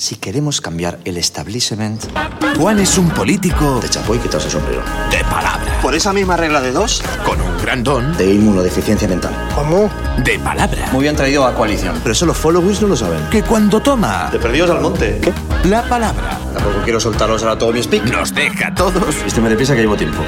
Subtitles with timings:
[0.00, 2.02] si queremos cambiar el establishment
[2.56, 4.82] Juan es un político de chapo y quitarse el sombrero.
[5.10, 7.02] de palabra, Por esa misma regla de dos.
[7.22, 9.34] con un gran don De inmunodeficiencia mental.
[9.54, 9.90] ¿Cómo?
[10.24, 11.96] de palabra, Muy bien traído a coalición.
[12.02, 13.20] Pero eso los followers no lo saben.
[13.30, 15.20] que cuando toma De perdidos al monte.
[15.20, 15.34] ¿Qué?
[15.68, 18.04] la palabra Tampoco quiero soltaros ahora todo mi speak.
[18.10, 20.22] nos deja a todos Este me deprisa que llevo tiempo.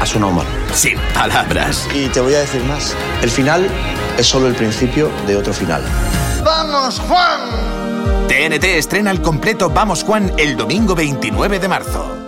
[0.00, 0.46] Ha sonado mal.
[0.74, 1.88] sin palabras.
[1.94, 2.94] Y te voy a decir más.
[3.22, 3.66] El final
[4.18, 5.82] es solo el principio de otro final.
[6.44, 7.71] ¡Vamos, Juan!
[8.32, 12.21] TNT estrena el completo Vamos Juan el domingo 29 de marzo.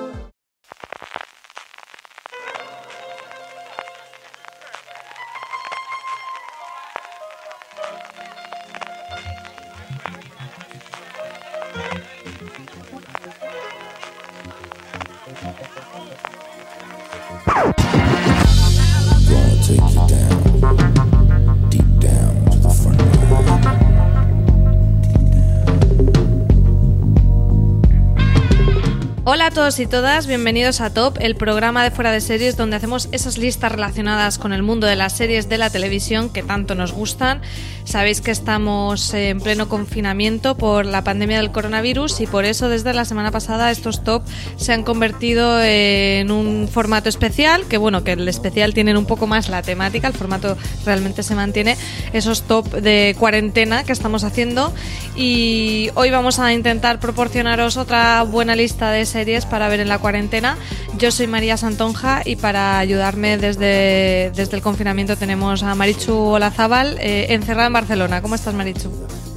[29.54, 33.38] Todos y todas, bienvenidos a Top, el programa de fuera de series donde hacemos esas
[33.38, 37.40] listas relacionadas con el mundo de las series de la televisión que tanto nos gustan.
[37.84, 42.94] Sabéis que estamos en pleno confinamiento por la pandemia del coronavirus y por eso desde
[42.94, 44.22] la semana pasada estos top
[44.56, 49.26] se han convertido en un formato especial, que bueno, que el especial tienen un poco
[49.26, 51.76] más la temática, el formato realmente se mantiene,
[52.14, 54.72] esos top de cuarentena que estamos haciendo
[55.14, 59.98] y hoy vamos a intentar proporcionaros otra buena lista de series para ver en la
[59.98, 60.56] cuarentena.
[60.96, 66.96] Yo soy María Santonja y para ayudarme desde, desde el confinamiento tenemos a Marichu Olazábal,
[66.98, 68.22] eh, encerrada en Barcelona.
[68.22, 68.90] ¿Cómo estás, Marichu?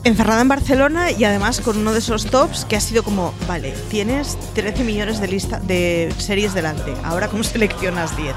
[0.04, 3.74] encerrada en Barcelona y además con uno de esos tops que ha sido como, vale,
[3.90, 6.94] tienes 13 millones de lista de series delante.
[7.04, 8.34] Ahora cómo seleccionas 10.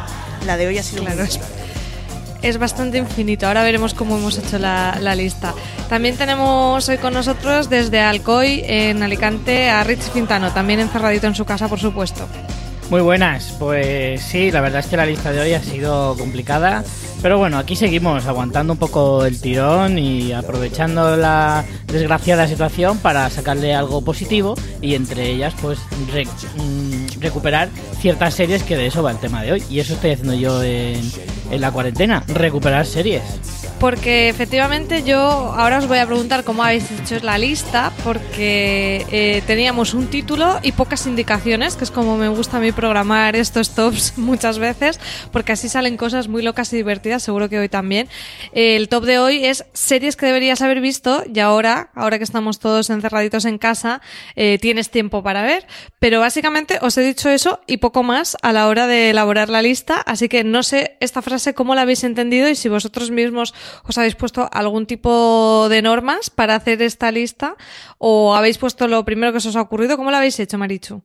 [0.46, 1.28] La de hoy ha sido Claro, muy-
[2.42, 3.46] es- bastante infinito.
[3.46, 5.54] Ahora veremos cómo hemos hecho la, la lista.
[5.88, 11.36] También tenemos hoy con nosotros desde Alcoy, en Alicante, a Rich Quintano, también encerradito en
[11.36, 12.26] su casa, por supuesto.
[12.90, 16.82] Muy buenas, pues sí, la verdad es que la lista de hoy ha sido complicada,
[17.22, 23.30] pero bueno, aquí seguimos aguantando un poco el tirón y aprovechando la desgraciada situación para
[23.30, 25.78] sacarle algo positivo y entre ellas pues
[26.12, 27.68] re- mm, recuperar
[28.00, 30.60] ciertas series que de eso va el tema de hoy y eso estoy haciendo yo
[30.64, 31.00] en,
[31.52, 33.22] en la cuarentena, recuperar series.
[33.78, 39.42] Porque efectivamente yo ahora os voy a preguntar cómo habéis hecho la lista, porque eh,
[39.46, 43.74] teníamos un título y pocas indicaciones, que es como me gusta a mí programar estos
[43.74, 44.98] tops muchas veces,
[45.32, 48.08] porque así salen cosas muy locas y divertidas, seguro que hoy también.
[48.52, 52.58] El top de hoy es series que deberías haber visto y ahora, ahora que estamos
[52.58, 54.00] todos encerraditos en casa,
[54.34, 55.66] eh, tienes tiempo para ver,
[55.98, 59.60] pero básicamente os he dicho eso y poco más a la hora de elaborar la
[59.60, 63.52] lista, así que no sé esta frase cómo la habéis entendido y si vosotros mismos
[63.84, 67.56] os habéis puesto algún tipo de normas para hacer esta lista
[67.98, 71.02] o habéis puesto lo primero que os ha ocurrido, ¿cómo lo habéis hecho, Marichu?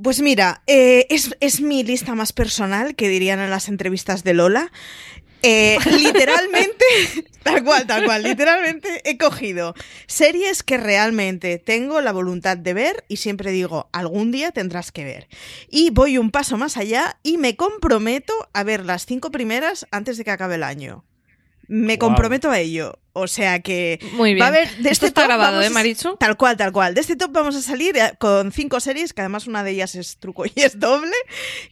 [0.00, 4.34] Pues mira, eh, es, es mi lista más personal, que dirían en las entrevistas de
[4.34, 4.72] Lola.
[5.42, 6.84] Eh, literalmente,
[7.42, 9.74] tal cual, tal cual, literalmente he cogido
[10.06, 15.04] series que realmente tengo la voluntad de ver y siempre digo, algún día tendrás que
[15.04, 15.28] ver.
[15.68, 20.16] Y voy un paso más allá y me comprometo a ver las cinco primeras antes
[20.16, 21.04] de que acabe el año.
[21.74, 22.98] Me comprometo a ello.
[23.14, 24.42] O sea que Muy bien.
[24.42, 26.16] va a haber de Esto este está top grabado, vamos ¿eh, a- Marichu?
[26.18, 26.94] Tal cual, tal cual.
[26.94, 29.94] De este top vamos a salir eh, con cinco series, que además una de ellas
[29.94, 31.12] es truco y es doble,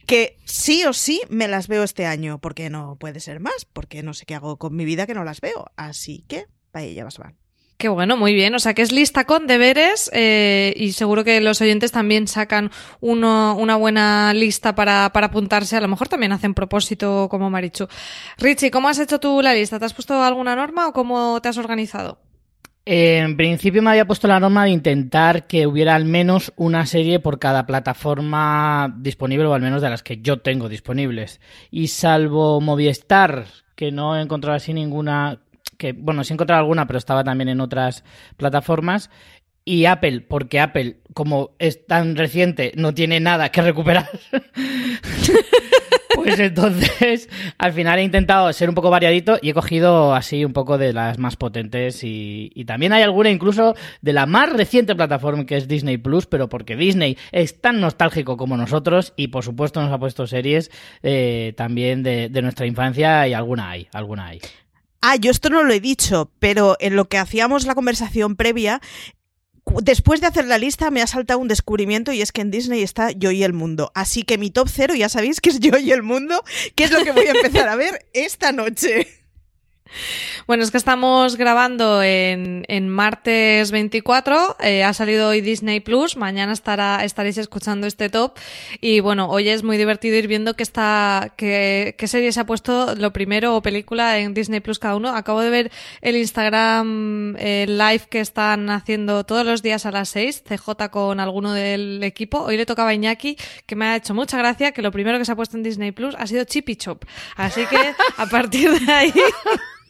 [0.05, 4.03] que sí o sí me las veo este año, porque no puede ser más, porque
[4.03, 5.65] no sé qué hago con mi vida que no las veo.
[5.77, 7.37] Así que, para ellas van.
[7.81, 8.53] Qué bueno, muy bien.
[8.53, 12.69] O sea, que es lista con deberes eh, y seguro que los oyentes también sacan
[12.99, 15.77] una buena lista para, para apuntarse.
[15.77, 17.87] A lo mejor también hacen propósito como Marichu.
[18.37, 19.79] Richie, ¿cómo has hecho tú la lista?
[19.79, 22.19] ¿Te has puesto alguna norma o cómo te has organizado?
[22.85, 27.19] En principio me había puesto la norma de intentar que hubiera al menos una serie
[27.19, 31.41] por cada plataforma disponible, o al menos de las que yo tengo disponibles.
[31.71, 35.39] Y salvo Movistar, que no he encontrado así ninguna,
[35.81, 38.03] que bueno, sí he encontrado alguna, pero estaba también en otras
[38.37, 39.09] plataformas.
[39.65, 44.07] Y Apple, porque Apple, como es tan reciente, no tiene nada que recuperar.
[46.13, 50.53] Pues entonces, al final he intentado ser un poco variadito y he cogido así un
[50.53, 54.93] poco de las más potentes y, y también hay alguna incluso de la más reciente
[54.93, 59.43] plataforma que es Disney Plus, pero porque Disney es tan nostálgico como nosotros y por
[59.43, 60.69] supuesto nos ha puesto series
[61.01, 64.41] eh, también de, de nuestra infancia y alguna hay, alguna hay.
[65.01, 68.81] Ah, yo esto no lo he dicho, pero en lo que hacíamos la conversación previa,
[69.81, 72.83] después de hacer la lista me ha saltado un descubrimiento y es que en Disney
[72.83, 73.91] está Yo y el Mundo.
[73.95, 76.43] Así que mi top cero ya sabéis que es Yo y el Mundo,
[76.75, 79.07] que es lo que voy a empezar a ver esta noche.
[80.47, 86.17] Bueno, es que estamos grabando en, en martes 24, eh, ha salido hoy Disney Plus,
[86.17, 88.37] mañana estará, estaréis escuchando este top
[88.79, 92.45] y bueno, hoy es muy divertido ir viendo que está, que, qué serie se ha
[92.45, 95.15] puesto lo primero o película en Disney Plus cada uno.
[95.15, 95.71] Acabo de ver
[96.01, 101.19] el Instagram eh, live que están haciendo todos los días a las 6, CJ con
[101.19, 102.39] alguno del equipo.
[102.41, 105.25] Hoy le tocaba a Iñaki, que me ha hecho mucha gracia, que lo primero que
[105.25, 107.05] se ha puesto en Disney Plus ha sido Chippy Chop.
[107.35, 109.13] Así que a partir de ahí...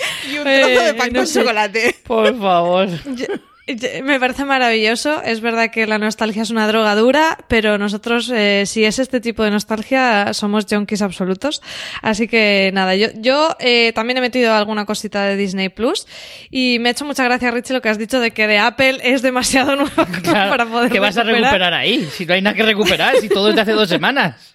[0.32, 0.48] Y un trozo
[0.84, 1.40] de Eh, pan no con sé.
[1.40, 1.96] chocolate.
[2.06, 2.88] Por favor.
[3.16, 3.26] Yo-
[3.68, 5.20] yo- Me parece maravilloso.
[5.24, 9.20] Es verdad que la nostalgia es una droga dura, pero nosotros, eh, si es este
[9.20, 11.60] tipo de nostalgia, somos junkies absolutos.
[12.00, 16.06] Así que nada, yo, yo eh, también he metido alguna cosita de Disney Plus
[16.48, 18.98] y me ha hecho mucha gracia, Richie, lo que has dicho de que de Apple
[19.02, 22.08] es demasiado nueva Claro, para poder ¿Qué vas a recuperar ahí?
[22.12, 24.54] Si no hay nada que recuperar, si todo es de hace dos semanas.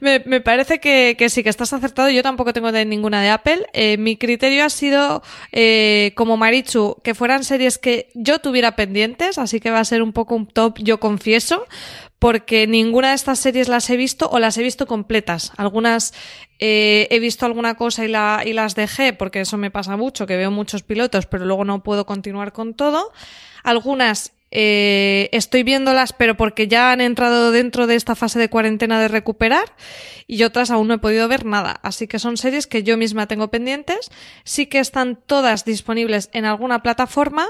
[0.00, 2.10] Me, parece que, sí, que estás acertado.
[2.10, 3.66] Yo tampoco tengo ninguna de Apple.
[3.72, 5.22] Eh, mi criterio ha sido,
[5.52, 10.02] eh, como Marichu, que fueran series que yo tuviera pendientes, así que va a ser
[10.02, 11.66] un poco un top, yo confieso,
[12.18, 15.52] porque ninguna de estas series las he visto o las he visto completas.
[15.56, 16.14] Algunas
[16.58, 20.26] eh, he visto alguna cosa y, la, y las dejé, porque eso me pasa mucho,
[20.26, 23.12] que veo muchos pilotos, pero luego no puedo continuar con todo.
[23.62, 29.00] Algunas eh, estoy viéndolas, pero porque ya han entrado dentro de esta fase de cuarentena
[29.00, 29.74] de recuperar,
[30.26, 31.80] y otras aún no he podido ver nada.
[31.82, 34.10] Así que son series que yo misma tengo pendientes.
[34.44, 37.46] Sí que están todas disponibles en alguna plataforma.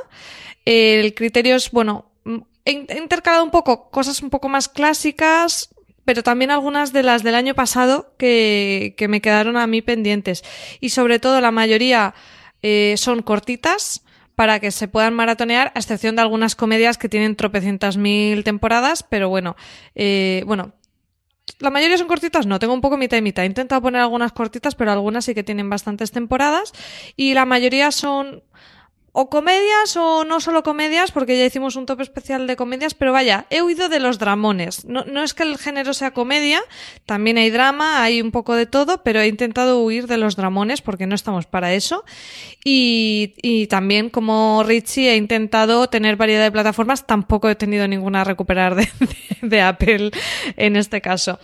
[0.64, 4.68] El criterio es, bueno, mm, he in- he intercalado un poco cosas un poco más
[4.68, 5.70] clásicas,
[6.04, 10.42] pero también algunas de las del año pasado que, que me quedaron a mí pendientes.
[10.80, 12.14] Y sobre todo la mayoría
[12.62, 14.02] eh, son cortitas
[14.40, 19.02] para que se puedan maratonear, a excepción de algunas comedias que tienen tropecientas mil temporadas,
[19.02, 19.54] pero bueno,
[19.94, 20.72] eh, bueno,
[21.58, 23.44] la mayoría son cortitas, no, tengo un poco mitad y mitad.
[23.44, 26.72] He intentado poner algunas cortitas, pero algunas sí que tienen bastantes temporadas.
[27.16, 28.42] Y la mayoría son
[29.12, 33.12] o comedias o no solo comedias, porque ya hicimos un top especial de comedias, pero
[33.12, 34.84] vaya, he huido de los dramones.
[34.84, 36.60] No, no es que el género sea comedia,
[37.06, 40.80] también hay drama, hay un poco de todo, pero he intentado huir de los dramones
[40.82, 42.04] porque no estamos para eso.
[42.64, 48.20] Y, y también, como Richie, he intentado tener variedad de plataformas, tampoco he tenido ninguna
[48.20, 50.10] a recuperar de, de- de Apple
[50.56, 51.38] en este caso.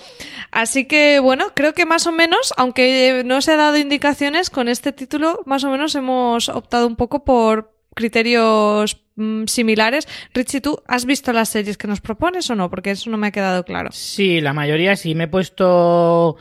[0.50, 4.68] Así que, bueno, creo que más o menos, aunque no se ha dado indicaciones, con
[4.68, 7.55] este título más o menos hemos optado un poco por
[7.96, 10.06] criterios mm, similares.
[10.34, 12.70] Richie, ¿tú has visto las series que nos propones o no?
[12.70, 13.90] Porque eso no me ha quedado claro.
[13.90, 15.14] Sí, la mayoría sí.
[15.16, 16.36] Me he puesto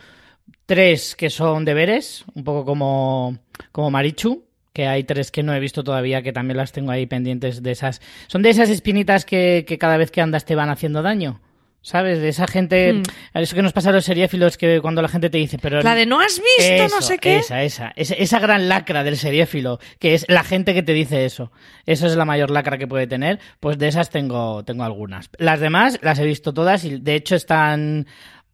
[0.67, 3.39] tres que son deberes, un poco como,
[3.71, 4.43] como Marichu,
[4.73, 7.71] que hay tres que no he visto todavía, que también las tengo ahí pendientes de
[7.71, 8.01] esas.
[8.27, 11.39] Son de esas espinitas que, que cada vez que andas te van haciendo daño.
[11.85, 12.19] ¿Sabes?
[12.19, 12.93] De esa gente.
[12.93, 13.03] Mm.
[13.35, 15.83] Eso que nos pasa a los seriéfilos que cuando la gente te dice, pero.
[15.83, 17.37] La de no has visto, no sé qué.
[17.37, 18.15] Esa, esa, esa.
[18.15, 21.51] Esa gran lacra del seriéfilo, que es la gente que te dice eso.
[21.85, 23.39] Eso es la mayor lacra que puede tener.
[23.59, 25.29] Pues de esas tengo, tengo algunas.
[25.37, 28.07] Las demás las he visto todas y de hecho están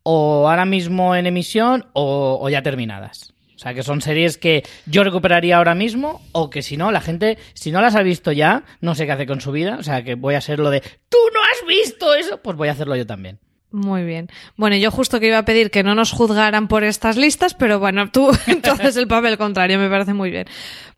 [0.04, 3.34] o ahora mismo en emisión o, o ya terminadas.
[3.62, 7.00] O sea, que son series que yo recuperaría ahora mismo o que si no, la
[7.00, 9.78] gente, si no las ha visto ya, no sé qué hace con su vida.
[9.80, 12.70] O sea, que voy a hacer lo de, tú no has visto eso, pues voy
[12.70, 13.38] a hacerlo yo también.
[13.70, 14.30] Muy bien.
[14.58, 17.80] Bueno, yo justo que iba a pedir que no nos juzgaran por estas listas, pero
[17.80, 20.48] bueno, tú entonces el papel contrario me parece muy bien.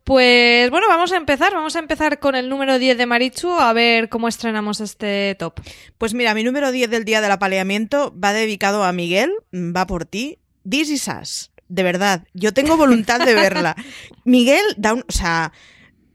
[0.05, 1.53] Pues bueno, vamos a empezar.
[1.53, 5.59] Vamos a empezar con el número 10 de Marichu, a ver cómo estrenamos este top.
[5.97, 10.05] Pues mira, mi número 10 del día del apaleamiento va dedicado a Miguel, va por
[10.05, 10.39] ti.
[10.63, 11.52] This is us.
[11.73, 13.75] De verdad, yo tengo voluntad de verla.
[14.25, 15.03] Miguel da un.
[15.09, 15.51] O sea,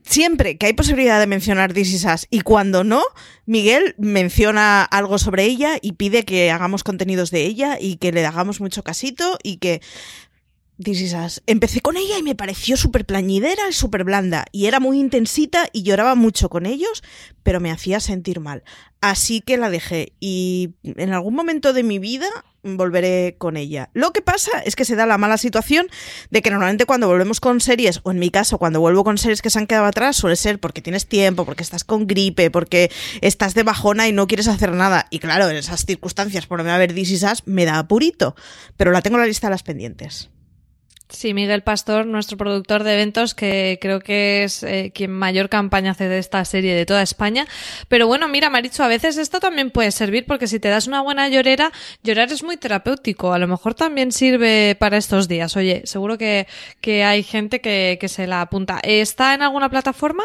[0.03, 3.03] siempre que hay posibilidad de mencionar This is us y cuando no,
[3.45, 8.25] Miguel menciona algo sobre ella y pide que hagamos contenidos de ella y que le
[8.25, 9.83] hagamos mucho casito y que.
[10.81, 11.43] This is Us.
[11.47, 14.45] Empecé con ella y me pareció súper plañidera y súper blanda.
[14.53, 17.03] Y era muy intensita y lloraba mucho con ellos,
[17.43, 18.63] pero me hacía sentir mal.
[19.01, 20.13] Así que la dejé.
[20.21, 22.29] Y en algún momento de mi vida
[22.63, 23.91] volveré con ella.
[23.93, 25.87] Lo que pasa es que se da la mala situación
[26.31, 29.43] de que normalmente cuando volvemos con series, o en mi caso, cuando vuelvo con series
[29.43, 32.91] que se han quedado atrás, suele ser porque tienes tiempo, porque estás con gripe, porque
[33.21, 35.07] estás de bajona y no quieres hacer nada.
[35.11, 38.35] Y claro, en esas circunstancias, por no haber This Is Us, me da apurito.
[38.77, 40.31] Pero la tengo en la lista de las pendientes.
[41.11, 45.93] Sí, Miguel Pastor, nuestro productor de eventos, que creo que es eh, quien mayor campaña
[45.93, 47.47] hace de esta serie de toda España.
[47.89, 51.01] Pero bueno, mira, Maricho, a veces esto también puede servir porque si te das una
[51.01, 51.73] buena llorera,
[52.03, 53.33] llorar es muy terapéutico.
[53.33, 55.57] A lo mejor también sirve para estos días.
[55.57, 56.47] Oye, seguro que,
[56.83, 58.79] que hay gente que, que se la apunta.
[58.83, 60.25] ¿Está en alguna plataforma?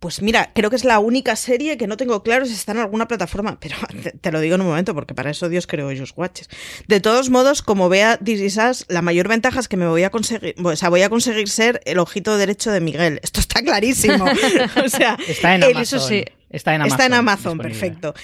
[0.00, 2.78] Pues mira, creo que es la única serie que no tengo claro si está en
[2.78, 5.90] alguna plataforma, pero te, te lo digo en un momento porque para eso Dios creó
[5.90, 6.48] ellos watches.
[6.86, 10.04] De todos modos, como vea This Is Us, la mayor ventaja es que me voy
[10.04, 13.18] a conseguir, o sea, voy a conseguir ser el ojito derecho de Miguel.
[13.22, 14.24] Esto está clarísimo.
[14.84, 15.82] o sea, Está en el- Amazon.
[15.98, 16.24] eso sí.
[16.50, 16.94] Está en Amazon.
[16.94, 18.14] está en Amazon, perfecto.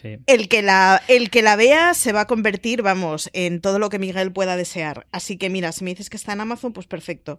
[0.00, 0.18] Sí.
[0.26, 3.88] El que, la, el que la vea se va a convertir, vamos, en todo lo
[3.90, 5.06] que Miguel pueda desear.
[5.12, 7.38] Así que mira, si me dices que está en Amazon, pues perfecto.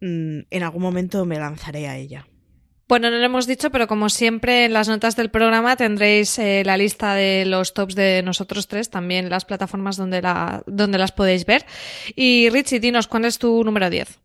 [0.00, 2.26] Mm, en algún momento me lanzaré a ella.
[2.92, 6.62] Bueno, no lo hemos dicho, pero como siempre en las notas del programa tendréis eh,
[6.66, 11.10] la lista de los tops de nosotros tres, también las plataformas donde, la, donde las
[11.10, 11.64] podéis ver.
[12.14, 14.18] Y Richie, dinos, ¿cuál es tu número 10?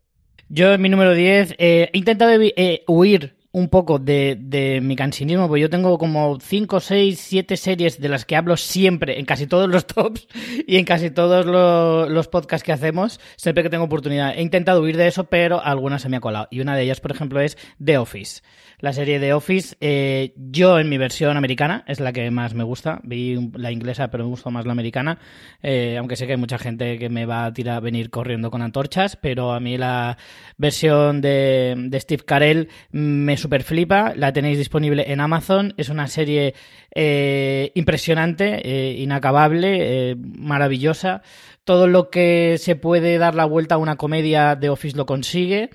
[0.50, 5.48] Yo mi número 10 eh, he intentado eh, huir un poco de, de mi cansinismo,
[5.48, 9.48] porque yo tengo como 5, 6, 7 series de las que hablo siempre en casi
[9.48, 10.28] todos los tops
[10.68, 14.38] y en casi todos lo- los podcasts que hacemos, siempre que tengo oportunidad.
[14.38, 16.48] He intentado huir de eso, pero alguna se me ha colado.
[16.52, 18.42] Y una de ellas, por ejemplo, es The Office.
[18.80, 22.64] La serie The Office, eh, yo en mi versión americana, es la que más me
[22.64, 23.00] gusta.
[23.04, 25.18] Vi la inglesa, pero me gustó más la americana.
[25.64, 28.62] Eh, aunque sé que hay mucha gente que me va a tirar, venir corriendo con
[28.62, 30.20] antorchas, pero a mí la
[30.58, 34.14] versión de, de Steve Carell me super flipa.
[34.16, 35.74] La tenéis disponible en Amazon.
[35.78, 36.54] Es una serie
[36.94, 41.24] eh, impresionante, eh, inacabable, eh, maravillosa.
[41.64, 45.72] Todo lo que se puede dar la vuelta a una comedia de Office lo consigue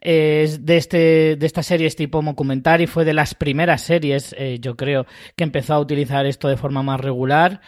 [0.00, 4.34] es de, este, de esta serie es tipo documental y fue de las primeras series,
[4.38, 7.60] eh, yo creo, que empezó a utilizar esto de forma más regular.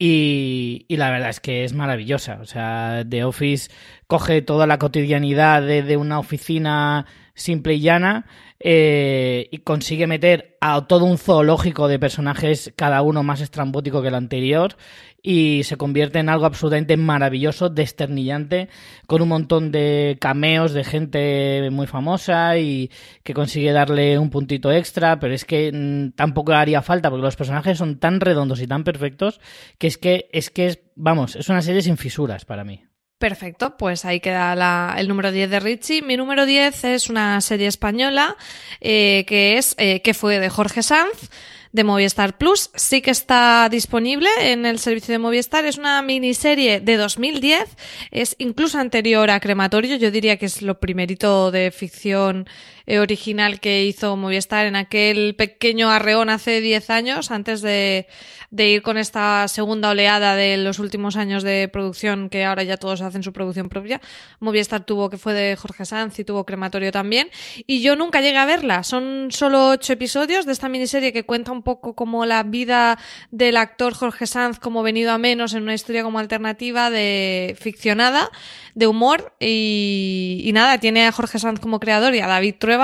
[0.00, 2.38] Y, y la verdad es que es maravillosa.
[2.40, 3.70] O sea, The Office
[4.06, 8.26] coge toda la cotidianidad de, una oficina simple y llana
[8.60, 14.08] eh, y consigue meter a todo un zoológico de personajes, cada uno más estrambótico que
[14.08, 14.76] el anterior,
[15.22, 18.68] y se convierte en algo absolutamente maravilloso, desternillante,
[19.06, 22.90] con un montón de cameos de gente muy famosa y
[23.24, 27.36] que consigue darle un puntito extra, pero es que mm, tampoco haría falta porque los
[27.36, 29.40] personajes son tan redondos y tan perfectos
[29.78, 32.84] que es que es que vamos, es una serie sin fisuras para mí.
[33.18, 36.02] Perfecto, pues ahí queda el número 10 de Richie.
[36.02, 38.36] Mi número 10 es una serie española
[38.80, 41.28] eh, que es eh, ¿Qué fue de Jorge Sanz?
[41.72, 42.70] De Movistar Plus.
[42.74, 45.64] Sí que está disponible en el servicio de Movistar.
[45.64, 47.76] Es una miniserie de 2010.
[48.10, 49.96] Es incluso anterior a Crematorio.
[49.96, 52.48] Yo diría que es lo primerito de ficción
[52.88, 58.06] eh, original que hizo Movistar en aquel pequeño arreón hace 10 años, antes de,
[58.50, 63.02] ir con esta segunda oleada de los últimos años de producción, que ahora ya todos
[63.02, 64.00] hacen su producción propia.
[64.40, 67.28] Movistar tuvo que fue de Jorge Sanz y tuvo Crematorio también.
[67.66, 68.82] Y yo nunca llegué a verla.
[68.84, 72.98] Son solo ocho episodios de esta miniserie que cuenta un poco como la vida
[73.30, 78.30] del actor Jorge Sanz como venido a menos en una historia como alternativa de ficcionada,
[78.74, 82.77] de humor y, y nada, tiene a Jorge Sanz como creador y a David Trueba.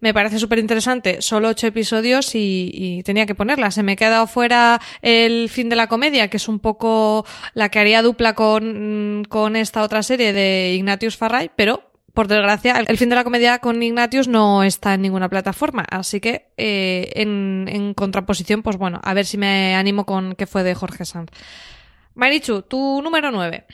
[0.00, 1.22] Me parece súper interesante.
[1.22, 3.70] Solo ocho episodios y, tenía que ponerla.
[3.70, 7.24] Se me ha quedado fuera el fin de la comedia, que es un poco
[7.54, 12.76] la que haría dupla con, con esta otra serie de Ignatius Farray, pero por desgracia,
[12.80, 15.84] el fin de la comedia con Ignatius no está en ninguna plataforma.
[15.88, 20.46] Así que, eh, en, en contraposición, pues bueno, a ver si me animo con que
[20.46, 21.30] fue de Jorge Sanz.
[22.14, 23.64] Marichu, tu número 9.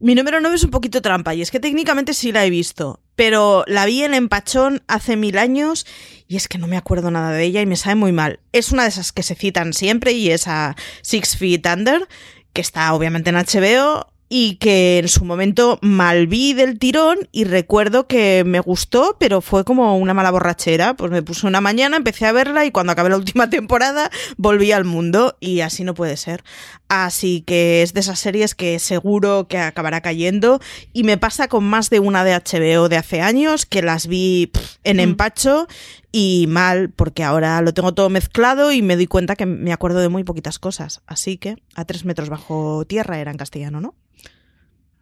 [0.00, 3.00] Mi número 9 es un poquito trampa y es que técnicamente sí la he visto,
[3.16, 5.86] pero la vi en Empachón hace mil años
[6.26, 8.40] y es que no me acuerdo nada de ella y me sabe muy mal.
[8.52, 12.08] Es una de esas que se citan siempre y es a Six Feet Under,
[12.52, 17.44] que está obviamente en HBO y que en su momento mal vi del tirón y
[17.44, 20.94] recuerdo que me gustó, pero fue como una mala borrachera.
[20.94, 24.72] Pues me puse una mañana, empecé a verla y cuando acabé la última temporada volví
[24.72, 26.42] al mundo y así no puede ser.
[26.88, 30.58] Así que es de esas series que seguro que acabará cayendo
[30.92, 34.48] y me pasa con más de una de HBO de hace años que las vi
[34.52, 35.68] pff, en empacho
[36.16, 39.98] y mal porque ahora lo tengo todo mezclado y me doy cuenta que me acuerdo
[39.98, 41.02] de muy poquitas cosas.
[41.08, 43.96] Así que a tres metros bajo tierra era en castellano, ¿no?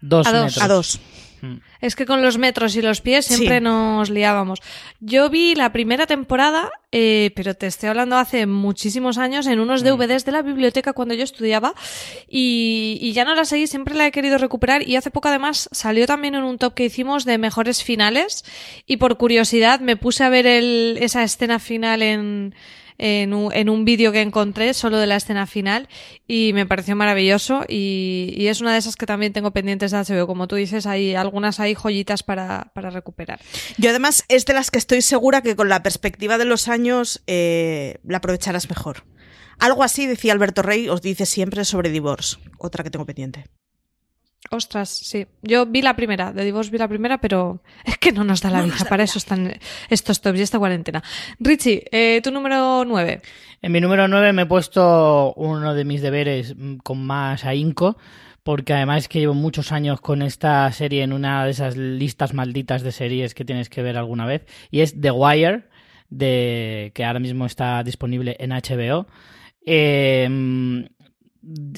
[0.00, 0.44] Dos A dos.
[0.46, 0.62] metros.
[0.62, 1.00] A dos.
[1.42, 1.56] Mm.
[1.80, 3.64] Es que con los metros y los pies siempre Sí.
[3.64, 4.60] nos liábamos.
[5.00, 9.82] Yo vi la primera temporada, eh, pero te estoy hablando hace muchísimos años, en unos
[9.82, 11.74] DVDs de la biblioteca cuando yo estudiaba,
[12.28, 15.68] y, y ya no la seguí, siempre la he querido recuperar, y hace poco además
[15.72, 18.44] salió también en un top que hicimos de mejores finales,
[18.86, 22.54] y por curiosidad me puse a ver el, esa escena final en,
[23.02, 25.88] en un, en vídeo que encontré solo de la escena final
[26.28, 30.26] y me pareció maravilloso y, es una de esas que también tengo pendientes de HBO.
[30.26, 33.40] Como tú dices, hay algunas hay joyitas para, para recuperar.
[33.76, 37.22] Yo además es de las que estoy segura que con la perspectiva de los años
[37.26, 39.04] eh, la aprovecharás mejor.
[39.58, 43.46] Algo así decía Alberto Rey, os dice siempre sobre Divorce, otra que tengo pendiente.
[44.50, 45.26] Ostras, sí.
[45.40, 48.50] Yo vi la primera, de Divorce vi la primera, pero es que no nos da
[48.50, 48.76] la vida.
[48.88, 49.54] Para eso están
[49.88, 51.02] estos tops y esta cuarentena.
[51.38, 53.22] Richie, eh, tu número 9.
[53.62, 57.96] En mi número 9 me he puesto uno de mis deberes mm, con más ahínco,
[58.42, 62.34] porque además es que llevo muchos años con esta serie en una de esas listas
[62.34, 65.68] malditas de series que tienes que ver alguna vez, y es The Wire,
[66.10, 69.06] de, que ahora mismo está disponible en HBO.
[69.64, 70.28] Eh,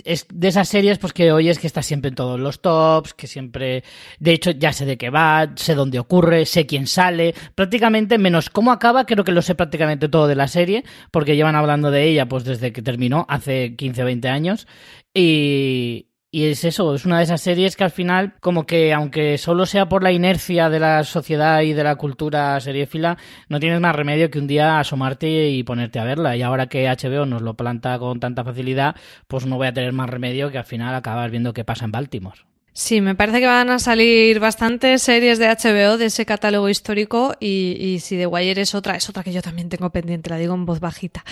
[0.04, 3.26] es de esas series pues que oyes que está siempre en todos los tops, que
[3.26, 3.84] siempre,
[4.18, 8.50] de hecho ya sé de qué va, sé dónde ocurre, sé quién sale, prácticamente menos
[8.50, 12.04] cómo acaba, creo que lo sé prácticamente todo de la serie, porque llevan hablando de
[12.04, 14.66] ella pues desde que terminó, hace 15 20 años,
[15.14, 19.38] y, y es eso, es una de esas series que al final, como que aunque
[19.38, 23.16] solo sea por la inercia de la sociedad y de la cultura seriéfila,
[23.48, 26.36] no tienes más remedio que un día asomarte y ponerte a verla.
[26.36, 28.96] Y ahora que HBO nos lo planta con tanta facilidad,
[29.28, 31.92] pues no voy a tener más remedio que al final acabar viendo qué pasa en
[31.92, 32.40] Baltimore.
[32.76, 37.36] Sí, me parece que van a salir bastantes series de HBO de ese catálogo histórico
[37.38, 40.38] y, y si The Wire es otra, es otra que yo también tengo pendiente, la
[40.38, 41.24] digo en voz bajita,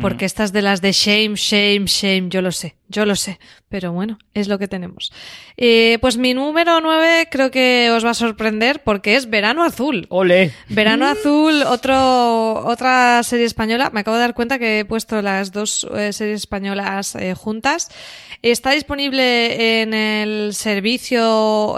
[0.00, 3.38] porque estas de las de shame, shame, shame, yo lo sé, yo lo sé,
[3.68, 5.12] pero bueno, es lo que tenemos.
[5.56, 10.06] Eh, pues mi número 9 creo que os va a sorprender porque es Verano Azul.
[10.08, 10.50] ¡Ole!
[10.68, 13.90] Verano Azul, otro, otra serie española.
[13.92, 17.88] Me acabo de dar cuenta que he puesto las dos eh, series españolas eh, juntas.
[18.40, 20.87] Está disponible en el servicio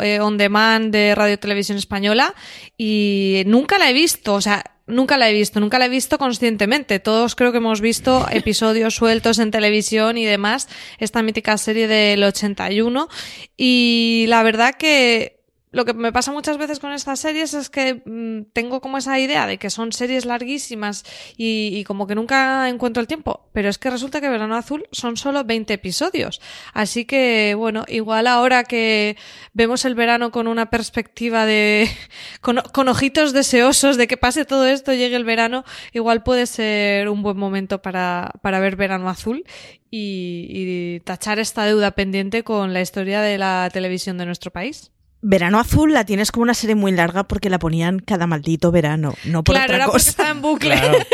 [0.02, 2.35] eh, on demand de Radio Televisión Española
[2.79, 4.35] y nunca la he visto.
[4.35, 7.00] O sea, nunca la he visto, nunca la he visto conscientemente.
[7.00, 12.23] Todos creo que hemos visto episodios sueltos en televisión y demás, esta mítica serie del
[12.23, 13.09] 81.
[13.57, 15.40] Y la verdad que
[15.73, 19.19] lo que me pasa muchas veces con estas series es que mm, tengo como esa
[19.21, 21.05] idea de que son series larguísimas
[21.37, 25.17] y, como que nunca encuentro el tiempo, pero es que resulta que Verano Azul son
[25.17, 26.41] solo 20 episodios.
[26.75, 29.17] Así que, bueno, igual ahora que
[29.53, 31.89] vemos el verano con una perspectiva de...
[32.41, 37.23] con, ojitos deseosos de que pase todo esto, llegue el verano, igual puede ser un
[37.23, 39.45] buen momento para, para ver Verano Azul
[39.93, 44.91] y tachar esta deuda pendiente con la historia de la televisión de nuestro país.
[45.23, 49.15] Verano Azul la tienes como una serie muy larga porque la ponían cada maldito verano,
[49.25, 49.93] no por claro, otra era cosa.
[49.97, 50.71] porque estaba en bucle.
[50.77, 50.99] Claro.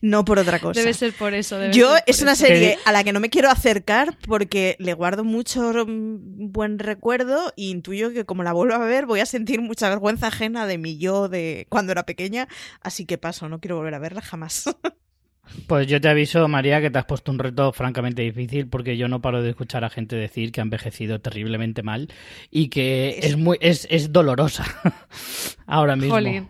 [0.00, 0.80] No por otra cosa.
[0.80, 1.58] Debe ser por eso.
[1.58, 2.46] Debe Yo ser por es una eso.
[2.46, 7.52] serie a la que no me quiero acercar porque le guardo mucho mm, buen recuerdo
[7.56, 10.78] y intuyo que como la vuelva a ver voy a sentir mucha vergüenza ajena de
[10.78, 12.48] mi yo de cuando era pequeña,
[12.80, 14.64] así que paso, no quiero volver a verla jamás.
[15.66, 19.08] Pues yo te aviso, María, que te has puesto un reto francamente difícil porque yo
[19.08, 22.08] no paro de escuchar a gente decir que ha envejecido terriblemente mal
[22.50, 24.64] y que es muy es, es dolorosa
[25.66, 26.14] ahora mismo.
[26.14, 26.48] Jolín.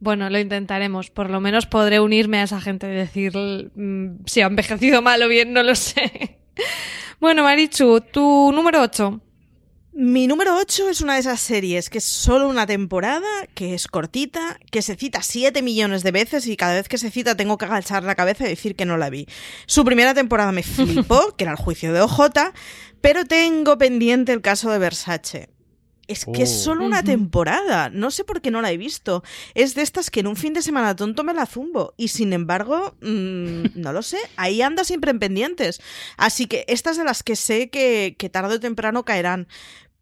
[0.00, 1.10] Bueno, lo intentaremos.
[1.10, 5.22] Por lo menos podré unirme a esa gente y decir mm, si ha envejecido mal
[5.22, 6.38] o bien, no lo sé.
[7.20, 9.20] Bueno, Marichu, tu número 8.
[9.94, 13.88] Mi número 8 es una de esas series que es solo una temporada, que es
[13.88, 17.58] cortita, que se cita 7 millones de veces y cada vez que se cita tengo
[17.58, 19.26] que agachar la cabeza y decir que no la vi.
[19.66, 22.20] Su primera temporada me flipó, que era el juicio de OJ,
[23.02, 25.50] pero tengo pendiente el caso de Versace.
[26.08, 26.64] Es que es Oh.
[26.64, 29.22] solo una temporada, no sé por qué no la he visto.
[29.54, 32.32] Es de estas que en un fin de semana tonto me la zumbo y sin
[32.32, 35.80] embargo, mm, no lo sé, ahí anda siempre en pendientes.
[36.16, 39.46] Así que estas de las que sé que, que tarde o temprano caerán.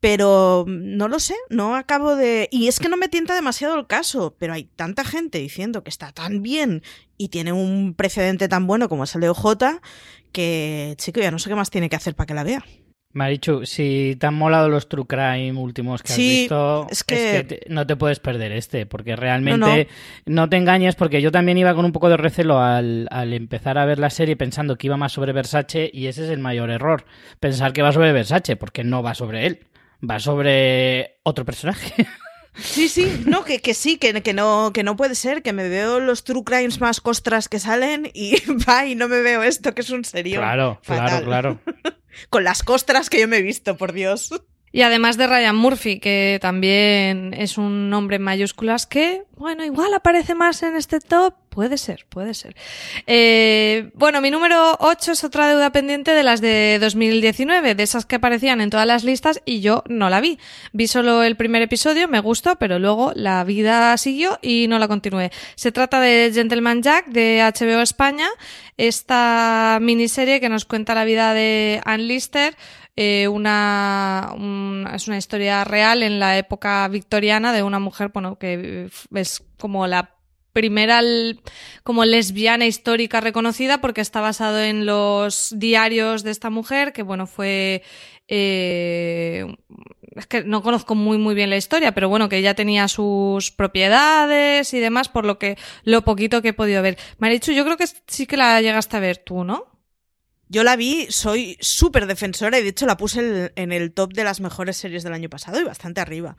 [0.00, 2.48] Pero no lo sé, no acabo de...
[2.50, 5.90] Y es que no me tienta demasiado el caso, pero hay tanta gente diciendo que
[5.90, 6.82] está tan bien
[7.18, 9.44] y tiene un precedente tan bueno como es el de OJ
[10.32, 12.64] que, chico, ya no sé qué más tiene que hacer para que la vea.
[13.12, 17.42] Marichu, si te han molado los True Crime últimos que has Sí, visto, es que-
[17.42, 19.88] te- no te puedes perder este, porque realmente
[20.26, 23.78] no, te engañes, porque yo también iba con un poco de recelo al, al empezar
[23.78, 26.70] a ver la serie pensando que iba más sobre Versace y ese es el mayor
[26.70, 27.04] error,
[27.40, 29.66] pensar que va sobre Versace, porque no va sobre él,
[30.08, 32.06] va sobre otro personaje.
[32.56, 35.68] Sí, sí, no, que, que sí, que, que, no, que no puede ser, que me
[35.68, 38.34] veo los true crimes más costras que salen y
[38.68, 40.40] va y no me veo esto, que es un serio.
[40.40, 41.60] claro, claro, claro.
[42.28, 44.30] Con las costras que yo me he visto, por Dios.
[44.72, 49.92] Y además de Ryan Murphy, que también es un nombre en mayúsculas que, bueno, igual
[49.94, 51.34] aparece más en este top.
[51.48, 52.54] Puede ser, puede ser.
[53.08, 58.06] Eh, bueno, mi número 8 es otra deuda pendiente de las de 2019, de esas
[58.06, 60.38] que aparecían en todas las listas y yo no la vi.
[60.72, 64.86] Vi solo el primer episodio, me gustó, pero luego la vida siguió y no la
[64.86, 65.32] continué.
[65.56, 68.28] Se trata de Gentleman Jack de HBO España,
[68.76, 72.56] esta miniserie que nos cuenta la vida de Ann Lister,
[72.96, 78.38] eh, una, un- es una historia real en la época victoriana de una mujer, bueno,
[78.38, 80.16] que es como la
[80.52, 81.00] primera
[81.84, 87.28] como lesbiana histórica reconocida porque está basado en los diarios de esta mujer que bueno
[87.28, 87.82] fue
[88.26, 89.46] eh,
[90.16, 93.52] es que no conozco muy muy bien la historia, pero bueno, que ya tenía sus
[93.52, 96.98] propiedades y demás, por lo que lo poquito que he podido ver.
[97.18, 99.66] Marichu, yo creo que sí que la llegaste a ver tú, ¿no?
[100.52, 104.12] Yo la vi, soy súper defensora y de hecho la puse en, en el top
[104.14, 106.36] de las mejores series del año pasado y bastante arriba.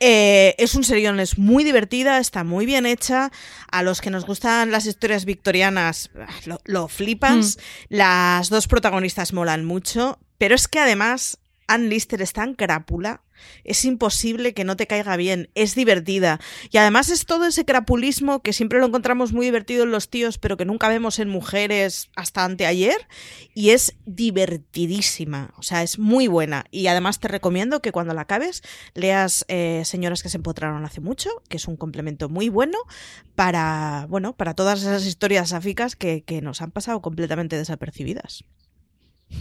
[0.00, 3.30] Eh, es un serión, es muy divertida, está muy bien hecha.
[3.70, 6.10] A los que nos gustan las historias victorianas,
[6.46, 7.58] lo, lo flipas.
[7.90, 11.39] Las dos protagonistas molan mucho, pero es que además
[11.70, 13.22] Ann Lister es tan crápula,
[13.62, 16.40] es imposible que no te caiga bien, es divertida.
[16.72, 20.38] Y además es todo ese crapulismo que siempre lo encontramos muy divertido en los tíos,
[20.38, 23.06] pero que nunca vemos en mujeres hasta anteayer.
[23.54, 26.64] Y es divertidísima, o sea, es muy buena.
[26.72, 28.62] Y además te recomiendo que cuando la acabes
[28.94, 32.78] leas eh, Señoras que se empotraron hace mucho, que es un complemento muy bueno
[33.36, 38.44] para, bueno, para todas esas historias sáficas que nos han pasado completamente desapercibidas.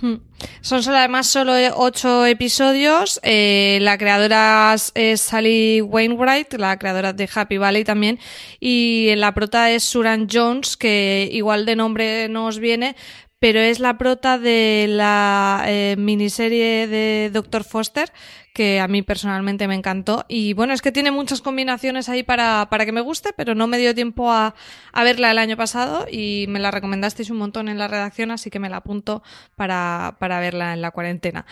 [0.01, 0.15] Hmm.
[0.61, 3.19] Son solo, además solo ocho episodios.
[3.23, 8.19] Eh, la creadora es Sally Wainwright, la creadora de Happy Valley también.
[8.59, 12.95] Y la prota es Suran Jones, que igual de nombre nos viene,
[13.39, 17.63] pero es la prota de la eh, miniserie de Dr.
[17.63, 18.11] Foster,
[18.53, 20.25] que a mí personalmente me encantó.
[20.27, 23.67] Y bueno, es que tiene muchas combinaciones ahí para, para que me guste, pero no
[23.67, 24.55] me dio tiempo a,
[24.91, 28.49] a, verla el año pasado y me la recomendasteis un montón en la redacción, así
[28.49, 29.23] que me la apunto
[29.55, 31.45] para, para verla en la cuarentena.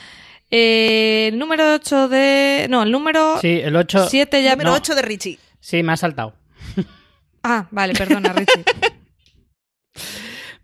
[0.52, 2.68] Eh, el número 8 de...
[2.70, 3.40] No, el número...
[3.40, 4.08] Sí, el 8...
[4.10, 4.52] 7 ya...
[4.52, 4.76] Número No.
[4.76, 5.40] 8 de Richie.
[5.60, 6.34] Sí, me ha saltado.
[7.44, 8.66] Ah, vale, perdona, Richie.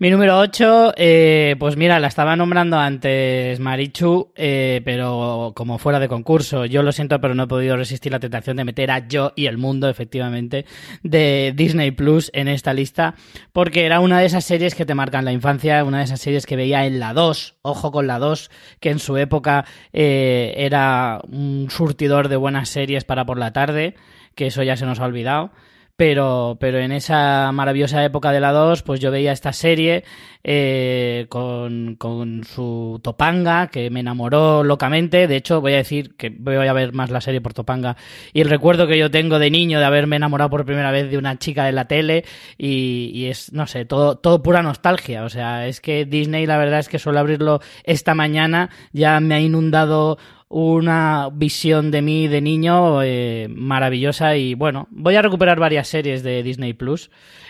[0.04, 5.98] Mi número 8, eh, pues mira, la estaba nombrando antes Marichu, eh, pero como fuera
[5.98, 6.66] de concurso.
[6.66, 9.46] Yo lo siento, pero no he podido resistir la tentación de meter a Yo y
[9.46, 10.66] el Mundo, efectivamente,
[11.04, 13.16] de Disney Plus en esta lista,
[13.54, 16.46] porque era una de esas series que te marcan la infancia, una de esas series
[16.46, 19.64] que veía en la 2, ojo con la 2, que en su época
[19.94, 23.96] eh, era un surtidor de buenas series para por la tarde,
[24.36, 25.52] que eso ya se nos ha olvidado.
[25.96, 30.04] Pero, pero en esa maravillosa época de la 2, pues yo veía esta serie
[30.44, 35.28] eh, con, con su Topanga, que me enamoró locamente.
[35.28, 37.96] De hecho, voy a decir que voy a ver más la serie por Topanga.
[38.34, 41.18] Y el recuerdo que yo tengo de niño de haberme enamorado por primera vez de
[41.20, 42.26] una chica de la tele.
[42.58, 45.24] Y, y es, no sé, todo, todo pura nostalgia.
[45.24, 48.72] O sea, es que Disney, la verdad es que suelo abrirlo esta mañana.
[48.94, 50.18] Ya me ha inundado
[50.54, 56.22] una visión de mí de niño eh, maravillosa y bueno, voy a recuperar varias series
[56.22, 57.10] de Disney Plus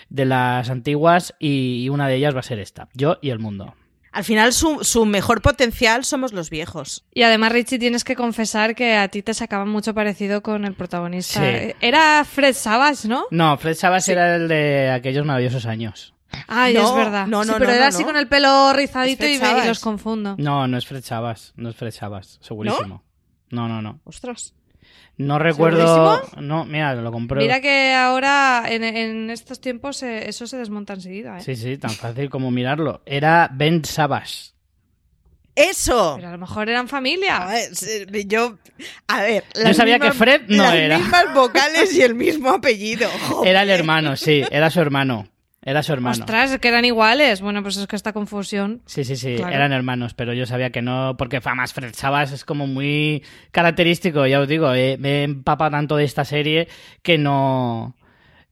[0.09, 3.75] de las antiguas y, una de ellas va a ser esta, Yo y el Mundo.
[4.13, 7.03] Al final su, su, mejor potencial somos los viejos.
[7.13, 10.73] Y además, Richie, tienes que confesar que a ti te sacaba mucho parecido con el
[10.73, 11.41] protagonista.
[11.41, 11.73] Sí.
[11.81, 13.25] Era Fred Savage, ¿no?
[13.31, 14.11] No, Fred Savage sí.
[14.13, 16.13] era el de aquellos maravillosos años.
[16.47, 17.27] Ay, No, es verdad.
[17.27, 18.05] no, Sí, no, pero no, era no, así no.
[18.07, 20.35] con el pelo rizadito y, me- y los confundo.
[20.37, 23.03] No, no es Fred Savas, no es Fred Savas, segurísimo.
[23.49, 23.99] No, no, no.
[24.03, 24.53] Ostras.
[25.15, 26.15] No recuerdo.
[26.15, 26.41] ¿Segurísimo?
[26.41, 27.39] No, mira, lo compré.
[27.41, 31.41] Mira que ahora, en, en estos tiempos, eh, eso se desmonta enseguida, ¿eh?
[31.43, 33.03] Sí, sí, tan fácil como mirarlo.
[33.05, 34.55] Era Ben Savas.
[35.55, 36.13] ¡Eso!
[36.15, 37.37] Pero a lo mejor eran familia.
[37.37, 37.69] A ver,
[38.27, 38.57] yo.
[39.07, 39.43] A ver.
[39.55, 40.97] Yo las sabía que Fred no las era.
[40.97, 43.07] mismas vocales y el mismo apellido.
[43.29, 43.51] Joder.
[43.51, 45.27] Era el hermano, sí, era su hermano.
[45.65, 46.11] Era su hermano.
[46.19, 47.41] Ostras, que eran iguales.
[47.41, 48.81] Bueno, pues es que esta confusión.
[48.85, 49.53] Sí, sí, sí, Claro.
[49.55, 54.25] eran hermanos, pero yo sabía que no, porque además Fred Savas es como muy característico,
[54.27, 56.67] ya os digo, eh, me empapa tanto de esta serie
[57.01, 57.95] que no,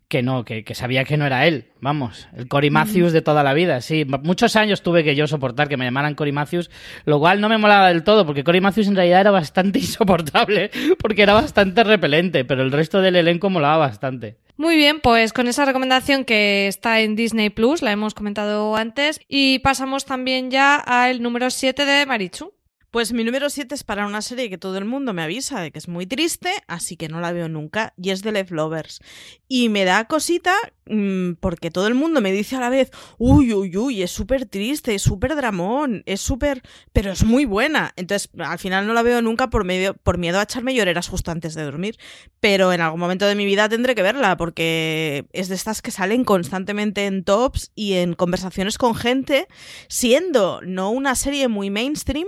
[0.07, 3.43] que no, que, que sabía que no era él, vamos, el Cory Matthews de toda
[3.43, 6.69] la vida, sí, muchos años tuve que yo soportar que me llamaran Cory Matthews,
[7.05, 9.79] lo cual no me molaba del todo, porque Cory Matthews en realidad era bastante
[10.11, 10.69] insoportable,
[10.99, 14.37] porque era bastante repelente, pero el resto del elenco molaba bastante.
[14.61, 19.19] Muy bien, pues con esa recomendación que está en Disney Plus, la hemos comentado antes,
[19.27, 22.53] y pasamos también ya al número 7 de Marichu.
[22.91, 25.71] Pues mi número 7 es para una serie que todo el mundo me avisa de
[25.71, 28.99] que es muy triste, así que no la veo nunca, y es The Leftovers.
[29.47, 30.53] Y me da cosita
[30.87, 34.45] mm, porque todo el mundo me dice a la vez, uy, uy, uy, es súper
[34.45, 36.63] triste, es súper dramón, es súper...
[36.91, 37.93] pero es muy buena.
[37.95, 39.65] Entonces, al final no la veo nunca por,
[40.03, 41.97] por miedo a echarme lloreras justo antes de dormir.
[42.41, 45.91] Pero en algún momento de mi vida tendré que verla porque es de estas que
[45.91, 49.47] salen constantemente en tops y en conversaciones con gente,
[49.87, 52.27] siendo no una serie muy mainstream,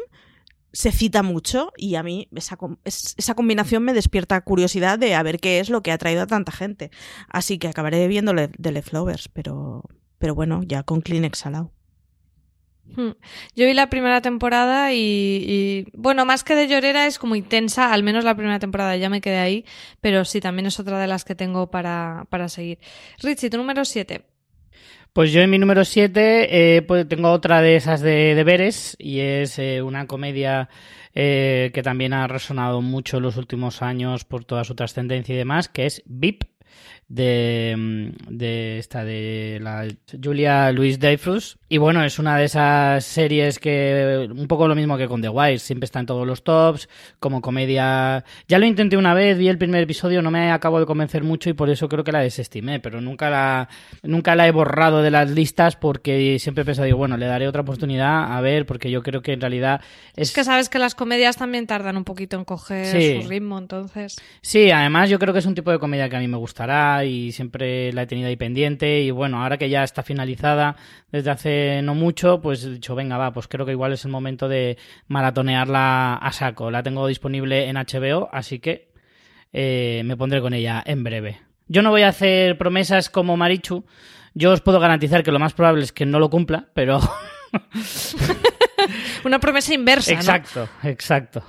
[0.74, 5.40] se cita mucho y a mí esa, esa combinación me despierta curiosidad de a ver
[5.40, 6.90] qué es lo que ha traído a tanta gente.
[7.30, 9.84] Así que acabaré viendo Le- The Leftovers, pero,
[10.18, 11.72] pero bueno, ya con Kleenex al lado.
[12.96, 13.12] Hmm.
[13.56, 17.94] Yo vi la primera temporada y, y, bueno, más que de llorera es como intensa,
[17.94, 19.66] al menos la primera temporada ya me quedé ahí,
[20.02, 22.80] pero sí, también es otra de las que tengo para, para seguir.
[23.20, 24.26] Richie, tu número 7.
[25.14, 29.20] Pues yo en mi número 7 eh, pues tengo otra de esas de deberes y
[29.20, 30.70] es eh, una comedia
[31.14, 35.38] eh, que también ha resonado mucho en los últimos años por toda su trascendencia y
[35.38, 36.46] demás, que es VIP
[37.14, 39.86] de, mm, de esta de la
[40.24, 44.98] Julia Louis Dreyfus y bueno es una de esas series que un poco lo mismo
[44.98, 48.98] que con The Wire siempre está en todos los tops como comedia ya lo intenté
[48.98, 51.88] una vez vi el primer episodio no me acabo de convencer mucho y por eso
[51.88, 53.70] creo que la desestimé pero nunca la
[54.02, 57.48] nunca la he borrado de las listas porque siempre he pensado digo, bueno le daré
[57.48, 59.82] otra oportunidad a ver porque yo creo que en realidad
[60.16, 63.22] es, Es que sabes que las comedias también tardan un poquito en coger Sí.
[63.22, 64.16] su ritmo, entonces.
[64.42, 67.03] Sí, además yo creo que es un tipo de comedia que a mí me gustará
[67.06, 70.76] y siempre la he tenido ahí pendiente y bueno, ahora que ya está finalizada
[71.12, 74.12] desde hace no mucho, pues he dicho, venga, va, pues creo que igual es el
[74.12, 76.72] momento de maratonearla a saco.
[76.72, 78.92] La tengo disponible en HBO, así que
[79.52, 81.40] eh, me pondré con ella en breve.
[81.68, 83.86] Yo no voy a hacer promesas como Marichu,
[84.34, 87.00] yo os puedo garantizar que lo más probable es que no lo cumpla, pero...
[89.24, 90.18] Una promesa inversa, ¿no?
[90.18, 91.44] exacto, exacto.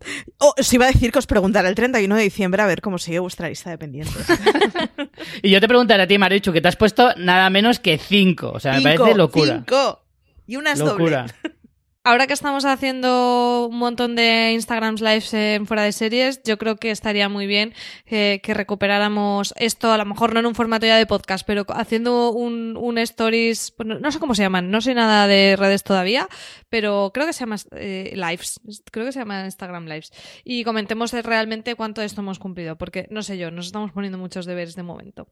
[0.38, 2.98] Oh, os iba a decir que os preguntara el 31 de diciembre a ver cómo
[2.98, 4.16] sigue vuestra lista de pendientes.
[5.42, 8.50] Y yo te preguntaré a ti, Marichu, que te has puesto nada menos que cinco.
[8.54, 9.56] O sea, me parece locura.
[9.56, 10.00] cinco.
[10.46, 11.26] Y una es Locura.
[11.26, 11.56] doble.
[12.02, 15.36] Ahora que estamos haciendo un montón de Instagrams lives
[15.66, 17.74] fuera de series, yo creo que estaría muy bien
[18.06, 21.66] eh, que recuperáramos esto, a lo mejor no en un formato ya de podcast, pero
[21.68, 25.84] haciendo un, un stories, bueno, no sé cómo se llaman, no sé nada de redes
[25.84, 26.26] todavía,
[26.70, 28.60] pero creo que se llama eh, lives,
[28.90, 30.10] creo que se llama Instagram lives.
[30.42, 34.16] Y comentemos realmente cuánto de esto hemos cumplido, porque no sé yo, nos estamos poniendo
[34.16, 35.28] muchos deberes de momento.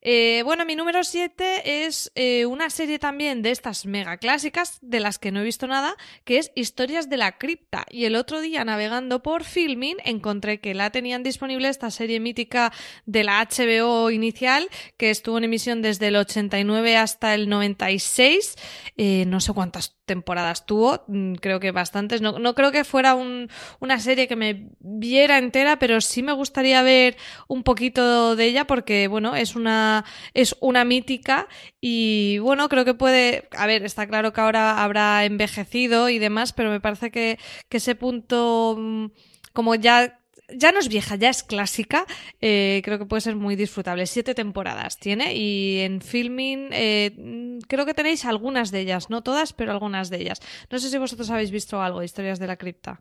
[0.00, 5.00] Eh, bueno, mi número 7 es eh, una serie también de estas mega clásicas, de
[5.00, 7.84] las que no he visto nada, que es Historias de la Cripta.
[7.90, 12.72] Y el otro día, navegando por Filmin, encontré que la tenían disponible esta serie mítica
[13.06, 18.54] de la HBO inicial, que estuvo en emisión desde el 89 hasta el 96.
[18.96, 22.22] Eh, no sé cuántas temporadas tuvo, mm, creo que bastantes.
[22.22, 26.32] No, no creo que fuera un- una serie que me viera entera, pero sí me
[26.32, 29.87] gustaría ver un poquito de ella porque, bueno, es una,
[30.34, 31.48] es una mítica
[31.80, 36.52] y, bueno, creo que puede, a ver, está claro que ahora habrá envejecido y demás,
[36.52, 39.06] pero me parece que, que ese punto, mm,
[39.52, 40.18] como ya
[40.54, 42.06] ya no es vieja, ya es clásica.
[42.40, 44.06] eh, creo que puede ser muy disfrutable.
[44.06, 49.22] Siete temporadas tiene y en filming eh, mm, creo que tenéis algunas de ellas, no
[49.22, 50.40] todas, pero algunas de ellas.
[50.70, 53.00] No sé si vosotros habéis visto algo historias de la cripta.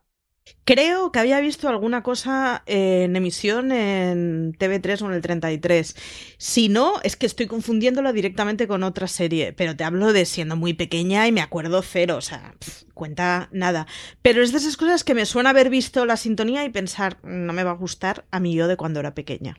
[0.65, 5.95] Creo que había visto alguna cosa en emisión en TV3 o en el 33.
[6.37, 9.53] Si no, es que estoy confundiéndola directamente con otra serie.
[9.53, 12.17] Pero te hablo de siendo muy pequeña y me acuerdo cero.
[12.17, 12.55] O sea,
[12.93, 13.87] cuenta nada.
[14.21, 17.53] Pero es de esas cosas que me suena haber visto la sintonía y pensar, no
[17.53, 19.57] me va a gustar a mí yo de cuando era pequeña.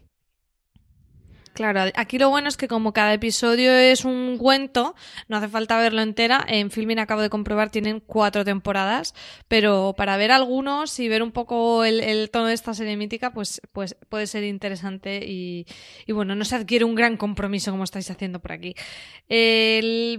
[1.58, 4.94] Claro, aquí lo bueno es que como cada episodio es un cuento,
[5.26, 6.44] no hace falta verlo entera.
[6.46, 9.12] En Filmin acabo de comprobar, tienen cuatro temporadas,
[9.48, 13.60] pero para ver algunos y ver un poco el, tono de esta serie mítica, pues,
[13.72, 15.66] pues puede ser interesante y,
[16.06, 18.76] bueno, no se adquiere un gran compromiso como estáis haciendo por aquí.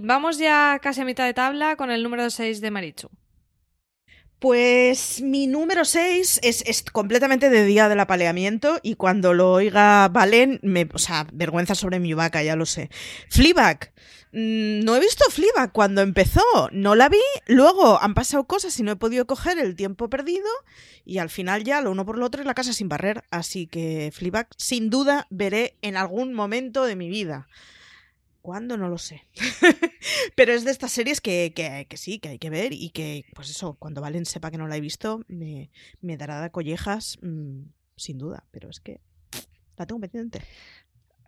[0.02, 3.08] Vamos ya casi a mitad de tabla con el número 6 de Marichu.
[4.40, 10.08] Pues mi número 6 es, es completamente de día del apaleamiento y cuando lo oiga
[10.08, 12.88] Valen, me, o sea, vergüenza sobre mi vaca, ya lo sé.
[13.28, 13.92] Fleabag.
[14.32, 16.40] Mm, No he visto Fleabag cuando empezó,
[16.72, 20.48] no la vi, luego han pasado cosas y no he podido coger el tiempo perdido
[21.04, 23.66] y al final ya lo uno por lo otro es la casa sin barrer, así
[23.66, 27.46] que Fleabag sin duda veré en algún momento de mi vida.
[28.42, 28.76] ¿Cuándo?
[28.76, 29.26] No lo sé.
[30.34, 33.24] Pero es de estas series que, que- que sí, que hay que ver y que,
[33.34, 37.18] pues eso, cuando Valen sepa que no la he visto, me, me dará de collejas,
[37.22, 37.60] mm,
[37.96, 38.44] sin duda.
[38.50, 39.00] Pero es que
[39.76, 40.40] la tengo pendiente.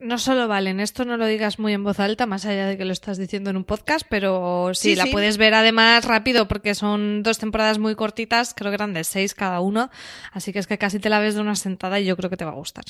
[0.00, 2.84] No solo valen, esto no lo digas muy en voz alta, más allá de que
[2.84, 5.12] lo estás diciendo en un podcast, pero sí, Sí, la sí.
[5.12, 9.32] puedes ver además rápido porque son dos temporadas muy cortitas, creo que eran de seis
[9.32, 9.90] cada uno,
[10.32, 12.36] así que es que casi te la ves de una sentada y yo creo que
[12.36, 12.84] te va a gustar.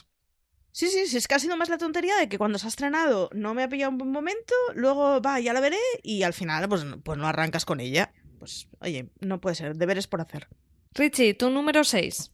[0.74, 2.68] Sí, sí, sí, es que ha sido más la tontería de que cuando se ha
[2.70, 6.32] estrenado no me ha pillado un buen momento, luego va, ya la veré y al
[6.32, 8.12] final pues, no- pues no arrancas con ella.
[8.38, 10.48] Pues oye, no puede ser, deberes por hacer.
[10.94, 12.32] Richie, tu número 6.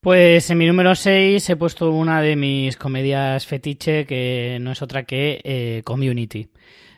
[0.00, 4.82] Pues en mi número 6 he puesto una de mis comedias fetiche que no es
[4.82, 6.48] otra que eh, Community.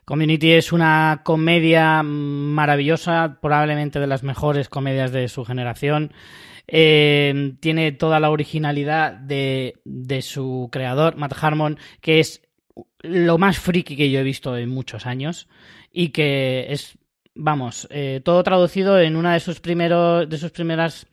[0.05, 6.13] Community es una comedia maravillosa, probablemente de las mejores comedias de su generación.
[6.67, 12.43] Eh, tiene toda la originalidad de, de su creador, Matt Harmon, que es
[13.01, 15.49] lo más friki que yo he visto en muchos años
[15.93, 16.99] y que es,
[17.35, 21.07] vamos, eh, todo traducido en una de sus primeros, de sus primeras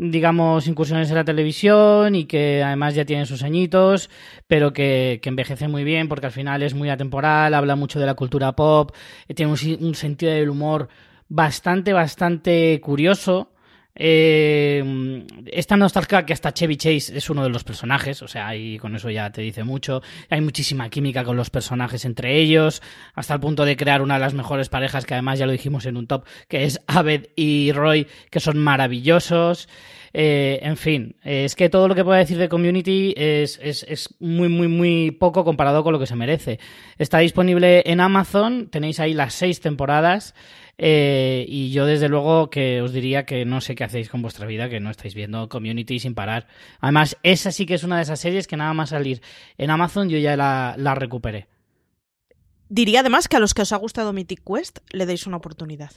[0.00, 4.10] digamos, incursiones en la televisión y que además ya tiene sus añitos,
[4.46, 8.06] pero que, que envejece muy bien porque al final es muy atemporal, habla mucho de
[8.06, 8.92] la cultura pop,
[9.34, 10.88] tiene un, un sentido del humor
[11.28, 13.50] bastante, bastante curioso.
[14.00, 18.78] Eh, esta nostalgia que hasta Chevy Chase es uno de los personajes, o sea, y
[18.78, 20.02] con eso ya te dice mucho.
[20.30, 22.80] Hay muchísima química con los personajes entre ellos,
[23.14, 25.84] hasta el punto de crear una de las mejores parejas, que además ya lo dijimos
[25.86, 29.68] en un top, que es Abed y Roy, que son maravillosos.
[30.14, 34.14] Eh, en fin, es que todo lo que puedo decir de Community es, es, es,
[34.20, 36.58] muy, muy, muy poco comparado con lo que se merece.
[36.96, 40.34] Está disponible en Amazon, tenéis ahí las seis temporadas.
[40.80, 44.46] Eh, y yo desde luego que os diría que no sé qué hacéis con vuestra
[44.46, 46.46] vida, que no estáis viendo Community sin parar.
[46.80, 49.20] Además, esa sí que es una de esas series que nada más salir
[49.58, 51.48] en Amazon yo ya la, la recuperé.
[52.68, 55.90] Diría además que a los que os ha gustado Mythic Quest le deis una oportunidad.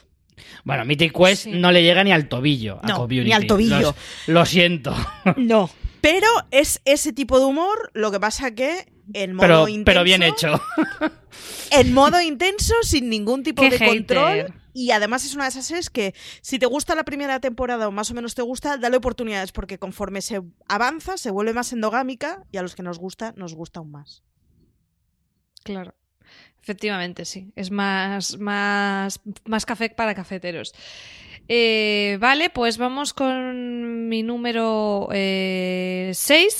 [0.63, 1.51] Bueno, Mythic Quest sí.
[1.51, 3.27] no le llega ni al tobillo a no, Community.
[3.27, 3.79] Ni al tobillo.
[3.79, 3.95] Los,
[4.27, 4.95] lo siento.
[5.37, 5.69] No.
[6.01, 9.85] Pero es ese tipo de humor, lo que pasa que en modo pero, intenso.
[9.85, 10.59] Pero bien hecho.
[11.71, 13.87] en modo intenso, sin ningún tipo Qué de hater.
[13.87, 14.60] control.
[14.73, 17.91] Y además es una de esas series que si te gusta la primera temporada o
[17.91, 22.43] más o menos te gusta, dale oportunidades porque conforme se avanza se vuelve más endogámica
[22.51, 24.23] y a los que nos gusta, nos gusta aún más.
[25.63, 25.95] Claro.
[26.61, 27.51] Efectivamente, sí.
[27.55, 30.73] Es más, más, más café para cafeteros.
[31.47, 36.13] Eh, vale, pues vamos con mi número 6, eh,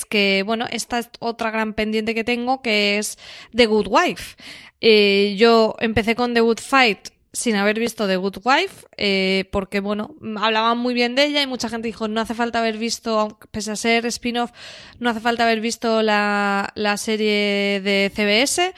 [0.09, 3.17] que bueno, esta es otra gran pendiente que tengo, que es
[3.55, 4.35] The Good Wife.
[4.81, 9.79] Eh, yo empecé con The Good Fight sin haber visto The Good Wife, eh, porque
[9.79, 13.39] bueno, hablaban muy bien de ella y mucha gente dijo, no hace falta haber visto,
[13.51, 14.51] pese a ser spin-off,
[14.99, 18.73] no hace falta haber visto la, la serie de CBS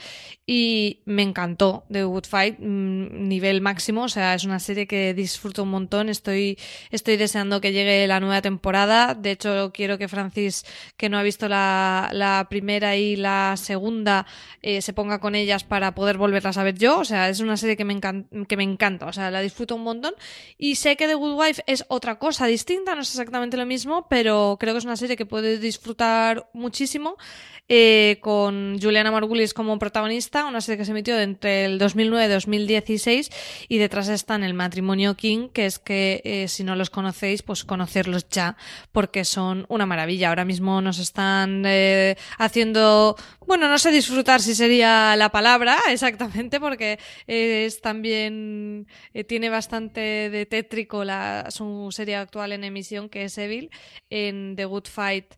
[0.46, 5.14] y me encantó The Good Fight, mmm, nivel máximo, o sea, es una serie que
[5.14, 6.58] disfruto un montón, estoy,
[6.90, 10.64] estoy deseando que llegue la nueva temporada, de hecho quiero que Francis,
[10.96, 14.26] que no ha visto la, la primera y la segunda,
[14.60, 17.56] eh, se ponga con ellas para poder volverlas a ver yo, o sea, es una
[17.56, 17.98] serie que me,
[18.46, 20.14] que me encanta, o sea, la disfruto un montón
[20.58, 24.06] y sé que The Good Wife es otra cosa distinta, no es exactamente lo mismo,
[24.10, 27.16] pero creo que es una serie que puedes disfrutar muchísimo
[27.66, 32.28] eh, con Juliana Margulis como protagonista, una serie que se emitió entre el 2009 y
[32.28, 33.30] 2016
[33.68, 37.64] y detrás están el matrimonio King, que es que eh, si no los conocéis, pues
[37.64, 38.56] conocerlos ya,
[38.90, 40.30] porque son una maravilla.
[40.30, 43.16] Ahora mismo nos están eh, haciendo,
[43.46, 50.30] bueno, no sé disfrutar si sería la palabra exactamente, porque es también, eh, tiene bastante
[50.30, 53.70] de tétrico la, su serie actual en emisión, que es Evil.
[54.10, 55.34] En The Good Fight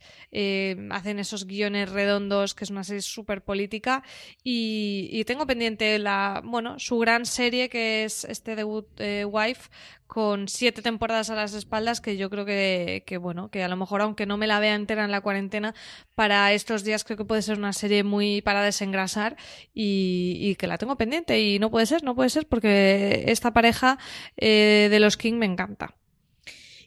[0.91, 4.03] hacen esos guiones redondos, que es una serie súper política,
[4.45, 9.71] y, y, tengo pendiente la, bueno, su gran serie, que es este Good eh, Wife,
[10.07, 13.77] con siete temporadas a las espaldas que yo creo que, que, bueno, que a lo
[13.77, 15.75] mejor aunque no me la vea entera en la cuarentena,
[16.15, 19.37] para estos días creo que puede ser una serie muy para desengrasar
[19.75, 23.53] y, y que la tengo pendiente y no puede ser, no puede ser porque esta
[23.53, 23.99] pareja
[24.37, 25.97] eh, de los King me encanta.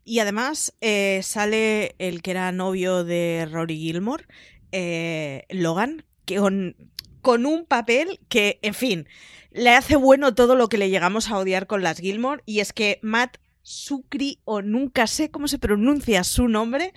[0.10, 4.26] Y además eh, sale el que era novio de Rory Gilmore,
[4.72, 6.76] eh, Logan, que con,
[7.22, 9.08] con un papel que, en fin,
[9.52, 12.74] le hace bueno todo lo que le llegamos a odiar con las Gilmore, y es
[12.74, 16.94] que Matt Sucri, o nunca sé cómo se pronuncia su nombre,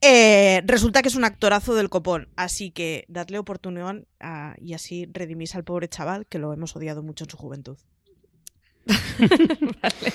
[0.00, 2.28] eh, resulta que es un actorazo del copón.
[2.36, 4.04] Así que dadle oportunidad
[4.58, 7.76] y así redimís al pobre chaval que lo hemos odiado mucho en su juventud.
[9.82, 10.12] vale.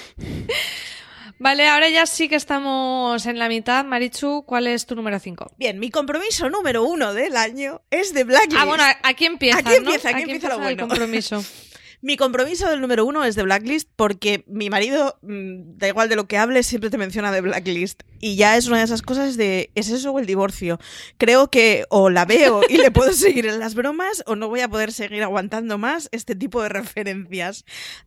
[1.39, 3.86] Vale, ahora ya sí que estamos en la mitad.
[3.86, 5.54] Marichu, ¿cuál es tu número 5?
[5.58, 8.60] Bien, mi compromiso número uno del año es de Blacklist.
[8.60, 9.60] Ah, bueno, aquí empieza.
[9.60, 10.17] Aquí empieza, ¿no?
[10.17, 10.69] aquí, aquí empieza, empieza lo bueno.
[10.69, 11.43] El compromiso.
[12.02, 16.15] Mi compromiso del número uno es de Blacklist porque mi marido, mmm, da igual de
[16.15, 18.04] lo que hable, siempre te menciona de Blacklist.
[18.19, 20.80] Y ya es una de esas cosas de, ¿es eso o el divorcio?
[21.17, 24.62] Creo que o la veo y le puedo seguir en las bromas o no voy
[24.62, 27.65] a poder seguir aguantando más este tipo de referencias.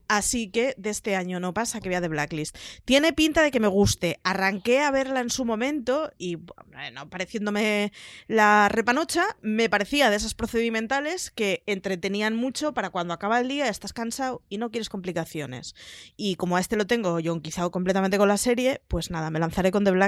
[0.08, 2.56] Así que de este año no pasa que vea de Blacklist.
[2.84, 4.18] Tiene pinta de que me guste.
[4.24, 7.92] Arranqué a verla en su momento y, bueno, pareciéndome
[8.26, 13.68] la repanocha, me parecía de esas procedimentales que entretenían mucho para cuando acaba el día
[13.68, 15.74] estás cansado y no quieres complicaciones.
[16.16, 19.38] Y como a este lo tengo yo quizá completamente con la serie, pues nada, me
[19.38, 19.99] lanzaré con The Blacklist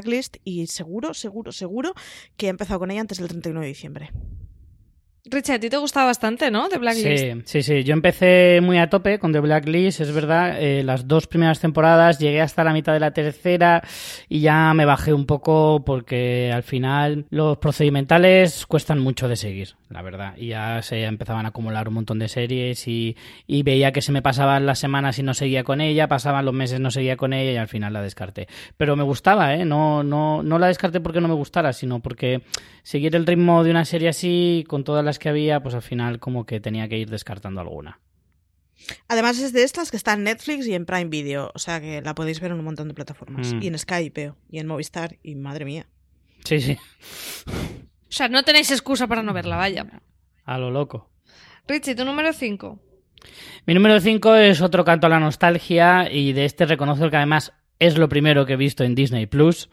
[0.45, 1.95] y seguro, seguro, seguro
[2.37, 4.11] que he empezado con ella antes del 31 de diciembre.
[5.25, 6.69] Richard, a ti te gustaba bastante, ¿no?
[6.69, 7.25] The Blacklist.
[7.25, 7.85] Sí, sí, sí.
[7.85, 10.61] Yo empecé muy a tope con The Blacklist, es verdad.
[10.61, 13.85] Eh, las dos primeras temporadas llegué hasta la mitad de la tercera
[14.29, 19.77] y ya me bajé un poco porque al final los procedimentales cuestan mucho de seguir,
[19.91, 20.35] la verdad.
[20.37, 23.17] Y ya se empezaban a acumular un montón de series y,
[23.47, 26.55] y veía que se me pasaban las semanas y no seguía con ella, pasaban los
[26.55, 28.49] meses no seguía con ella y al final la descarté.
[28.77, 29.65] Pero me gustaba, ¿eh?
[29.65, 32.43] No, no, no la descarté porque no me gustara, sino porque
[32.83, 36.19] seguir el ritmo de una serie así con todas las que había, pues al final
[36.19, 38.01] como que tenía que ir descartando alguna.
[39.09, 42.03] Además es de estas que está en Netflix y en Prime Video, o sea que
[42.03, 43.53] la podéis ver en un montón de plataformas.
[43.55, 43.63] Mm.
[43.63, 45.87] Y en Skype, y en Movistar, y madre mía.
[46.45, 46.77] Sí, sí,
[47.47, 49.87] O sea, no tenéis excusa para no verla, vaya.
[50.45, 51.11] a lo loco.
[51.69, 52.79] Richie, tu número 5.
[53.67, 57.53] Mi número 5 es otro canto a la nostalgia y de este reconozco que además
[57.79, 59.71] es lo primero que he visto en Disney Plus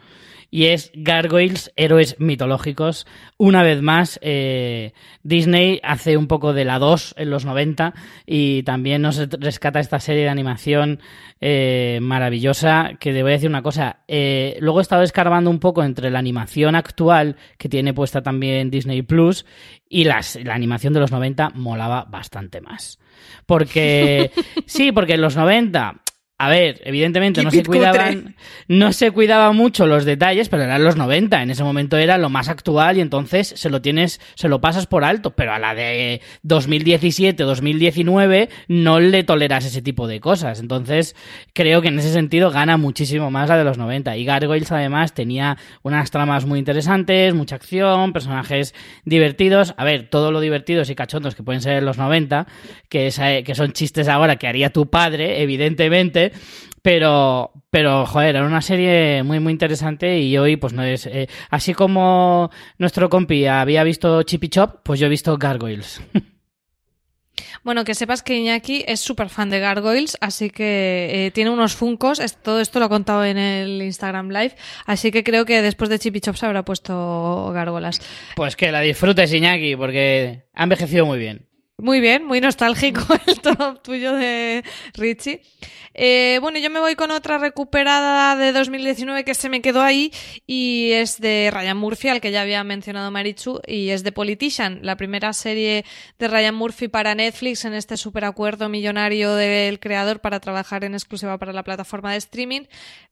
[0.52, 3.06] y es Gargoyles, héroes mitológicos.
[3.38, 4.94] Una vez más, eh,
[5.24, 7.94] Disney hace un poco de la 2 en los 90
[8.26, 11.00] y también nos rescata esta serie de animación
[11.40, 14.00] eh, maravillosa que te voy a decir una cosa.
[14.08, 18.72] eh, luego he estado escarbando un poco entre la animación actual que tiene puesta también
[18.72, 19.46] Disney Plus
[19.88, 23.00] y las, la animación de los 90 molaba bastante más.
[23.46, 24.32] Porque,
[24.66, 26.02] sí, porque en los 90
[26.42, 28.38] a ver, evidentemente no se cuidaban,
[28.70, 31.44] no se cuidaba mucho los detalles, pero eran los 90.
[31.44, 34.88] En ese momento era lo más actual y entonces se lo tienes, se lo pasas
[34.88, 35.32] por alto.
[35.32, 40.62] Pero a la de 2017, 2019 no le toleras ese tipo de cosas.
[40.62, 41.14] Entonces
[41.52, 44.16] creo que en ese sentido gana muchísimo más la de los 90.
[44.16, 48.74] Y Gargoyles además tenía unas tramas muy interesantes, mucha acción, personajes
[49.04, 49.74] divertidos.
[49.76, 52.48] A ver, todo lo divertidos y cachondos que pueden ser los 90,
[52.88, 56.29] que, es, que son chistes ahora que haría tu padre, evidentemente.
[56.82, 61.06] Pero, pero, joder, era una serie muy, muy interesante y hoy, pues no es.
[61.08, 66.02] eh, así como nuestro compi había visto Chippy Chop, pues yo he visto Gargoyles.
[67.64, 71.76] Bueno, que sepas que Iñaki es súper fan de Gargoyles, así que eh, tiene unos
[71.76, 72.20] funcos.
[72.20, 74.56] es- todo esto lo ha contado en el Instagram Live,
[74.86, 78.02] así que creo que después de Chippy Chop se habrá puesto gárgolas.
[78.36, 81.48] Pues que la disfrutes, Iñaki, porque ha envejecido muy bien.
[81.82, 84.66] Muy bien, muy nostálgico el top tuyo de
[84.96, 85.42] Richie.
[85.94, 90.12] Eh, bueno, yo me voy con otra recuperada de 2019 que se me quedó ahí
[90.46, 94.80] y es de Ryan Murphy, al que ya había mencionado Marichu, y es de Politician,
[94.82, 95.86] la primera serie
[96.18, 101.38] de Ryan Murphy para Netflix en este superacuerdo millonario del creador para trabajar en exclusiva
[101.38, 102.64] para la plataforma de streaming.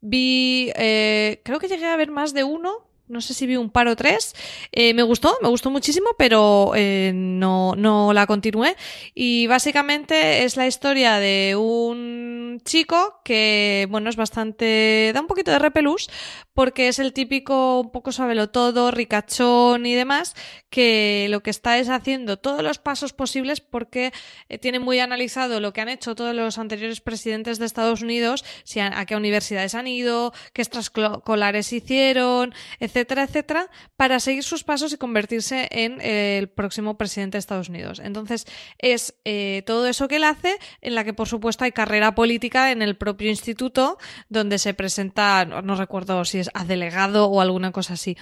[0.01, 3.69] Vi, eh, creo que llegué a ver más de uno, no sé si vi un
[3.69, 4.35] par o tres.
[4.71, 8.75] Eh, me gustó, me gustó muchísimo, pero eh, no, no la continué.
[9.13, 15.11] Y básicamente es la historia de un chico que, bueno, es bastante.
[15.13, 16.09] da un poquito de repelús,
[16.53, 20.35] porque es el típico, un poco sabelo todo, ricachón y demás,
[20.69, 24.11] que lo que está es haciendo todos los pasos posibles porque
[24.49, 28.43] eh, tiene muy analizado lo que han hecho todos los anteriores presidentes de Estados Unidos,
[28.63, 32.53] si a, a qué universidades han ido, qué extraescolares hicieron,
[32.97, 37.69] etcétera, etcétera, para seguir sus pasos y convertirse en eh, el próximo presidente de Estados
[37.69, 38.01] Unidos.
[38.03, 38.45] Entonces,
[38.79, 42.71] es eh, todo eso que él hace, en la que por supuesto hay carrera política
[42.71, 43.97] en el propio instituto,
[44.29, 48.17] donde se presenta, no, no recuerdo si es a delegado o alguna cosa así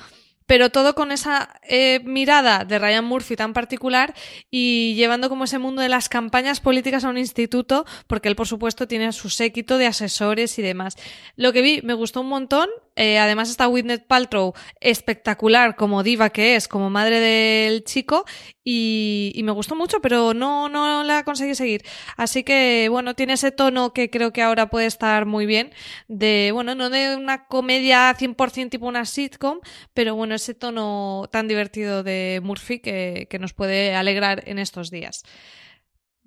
[0.45, 4.13] pero todo con esa eh, mirada de Ryan Murphy tan particular
[4.51, 8.47] y llevando como ese mundo de las campañas políticas a un instituto, porque él, por
[8.47, 10.95] supuesto, tiene su séquito de asesores y demás.
[11.35, 12.69] Lo que vi me gustó un montón.
[12.97, 18.23] eh, además está Whitney Paltrow espectacular como diva que es, como madre del chico,
[18.63, 21.83] y, y me gustó mucho, pero no, no la conseguí seguir.
[22.17, 25.71] Así que, bueno, tiene ese tono que creo que ahora puede estar muy bien,
[26.07, 29.59] de, bueno, no de una comedia 100% tipo una sitcom,
[29.93, 34.91] pero bueno, ese tono tan divertido de Murphy que, que nos puede alegrar en estos
[34.91, 35.23] días.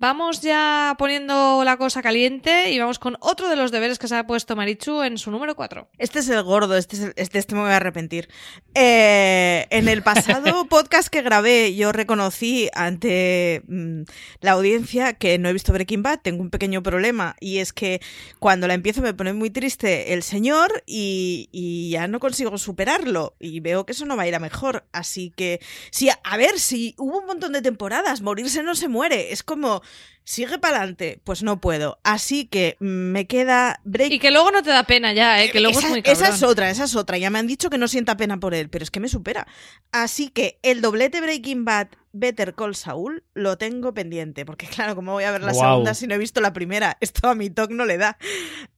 [0.01, 4.15] Vamos ya poniendo la cosa caliente y vamos con otro de los deberes que se
[4.15, 5.89] ha puesto Marichu en su número 4.
[5.97, 8.29] Este es el gordo, este, es el- este, este me voy a arrepentir.
[8.75, 14.03] Eh, en el pasado podcast que grabé, yo reconocí ante mm,
[14.39, 16.19] la audiencia que no he visto Breaking Bad.
[16.21, 17.99] Tengo un pequeño problema y es que
[18.39, 23.35] cuando la empiezo me pone muy triste el señor y, y ya no consigo superarlo.
[23.37, 24.85] Y veo que eso no va a ir a mejor.
[24.93, 25.59] Así que,
[25.91, 29.33] sí, a ver, si hubo un montón de temporadas, morirse no se muere.
[29.33, 29.81] Es como,
[30.29, 31.19] sigue para adelante.
[31.23, 31.99] Pues no puedo.
[32.03, 35.49] Así que me queda Breaking Y que luego no te da pena ya, ¿eh?
[35.49, 36.23] que luego esa, es muy cabrón.
[36.23, 37.17] esa es otra, esa es otra.
[37.17, 39.47] Ya me han dicho que no sienta pena por él, pero es que me supera.
[39.91, 45.13] Así que el doblete Breaking Bad Better Call Saul lo tengo pendiente, porque claro, ¿cómo
[45.13, 46.97] voy a ver la segunda si no he visto la primera?
[47.01, 48.19] Esto a mi TOC no le da.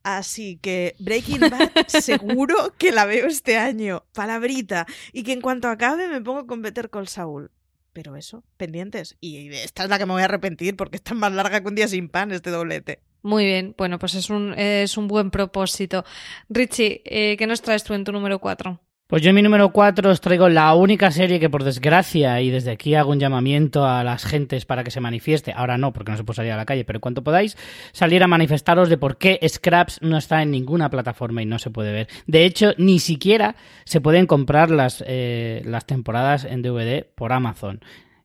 [0.04, 5.68] Así que Breaking Bad seguro que la veo este año, palabrita, y que en cuanto
[5.68, 7.52] acabe me pongo con Better Call Saul.
[7.94, 9.18] Pero eso, pendientes.
[9.20, 11.76] Y esta es la que me voy a arrepentir porque está más larga que un
[11.76, 13.02] día sin pan este doblete.
[13.24, 16.04] Muy bien, bueno, pues es un, es un buen propósito.
[16.50, 18.80] Richie, eh, ¿qué nos traes tú en tu número 4?
[19.12, 22.50] Pues yo en mi número 4 os traigo la única serie que por desgracia, y
[22.50, 26.12] desde aquí hago un llamamiento a las gentes para que se manifieste, ahora no, porque
[26.12, 27.58] no se puede salir a la calle, pero en cuanto podáis,
[27.92, 31.72] salir a manifestaros de por qué Scraps no está en ninguna plataforma y no se
[31.72, 32.08] puede ver.
[32.26, 37.82] De hecho, ni siquiera se pueden comprar las, eh, las temporadas en DVD por Amazon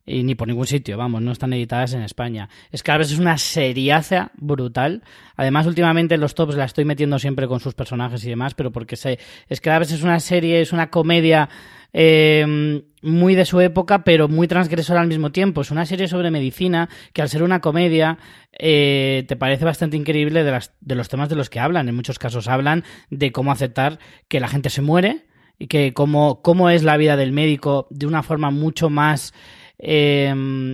[0.07, 2.49] y ni por ningún sitio, vamos, no están editadas en España.
[2.75, 5.03] Scraps es una seriaza brutal.
[5.35, 8.71] Además, últimamente en los tops la estoy metiendo siempre con sus personajes y demás, pero
[8.71, 9.19] porque sé,
[9.53, 11.49] Scraps es una serie, es una comedia
[11.93, 15.63] eh, muy de su época, pero muy transgresora al mismo tiempo.
[15.63, 18.19] Es una serie sobre medicina que al ser una comedia
[18.53, 21.89] eh, te parece bastante increíble de, de los temas de los que hablan.
[21.89, 23.99] En muchos casos hablan de cómo aceptar
[24.29, 25.27] que la gente se muere
[25.59, 29.33] y que cómo, cómo es la vida del médico de una forma mucho más
[29.79, 30.33] eh,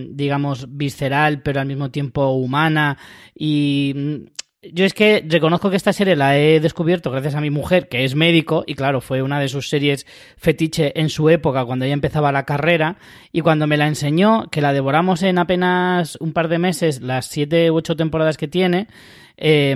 [0.09, 2.97] digamos, visceral, pero al mismo tiempo humana.
[3.35, 4.15] Y mm,
[4.71, 8.05] yo es que reconozco que esta serie la he descubierto gracias a mi mujer, que
[8.05, 10.05] es médico, y claro, fue una de sus series
[10.37, 12.97] fetiche en su época, cuando ella empezaba la carrera,
[13.31, 17.25] y cuando me la enseñó, que la devoramos en apenas un par de meses, las
[17.25, 18.87] siete u ocho temporadas que tiene,
[19.37, 19.75] a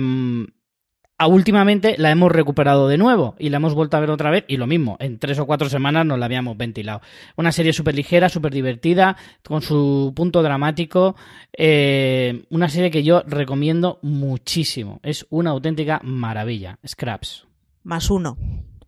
[1.26, 4.56] últimamente la hemos recuperado de nuevo y la hemos vuelto a ver otra vez y
[4.56, 7.00] lo mismo, en tres o cuatro semanas nos la habíamos ventilado.
[7.36, 11.16] Una serie súper ligera, súper divertida, con su punto dramático,
[11.52, 17.46] eh, una serie que yo recomiendo muchísimo, es una auténtica maravilla, Scraps.
[17.82, 18.38] Más uno,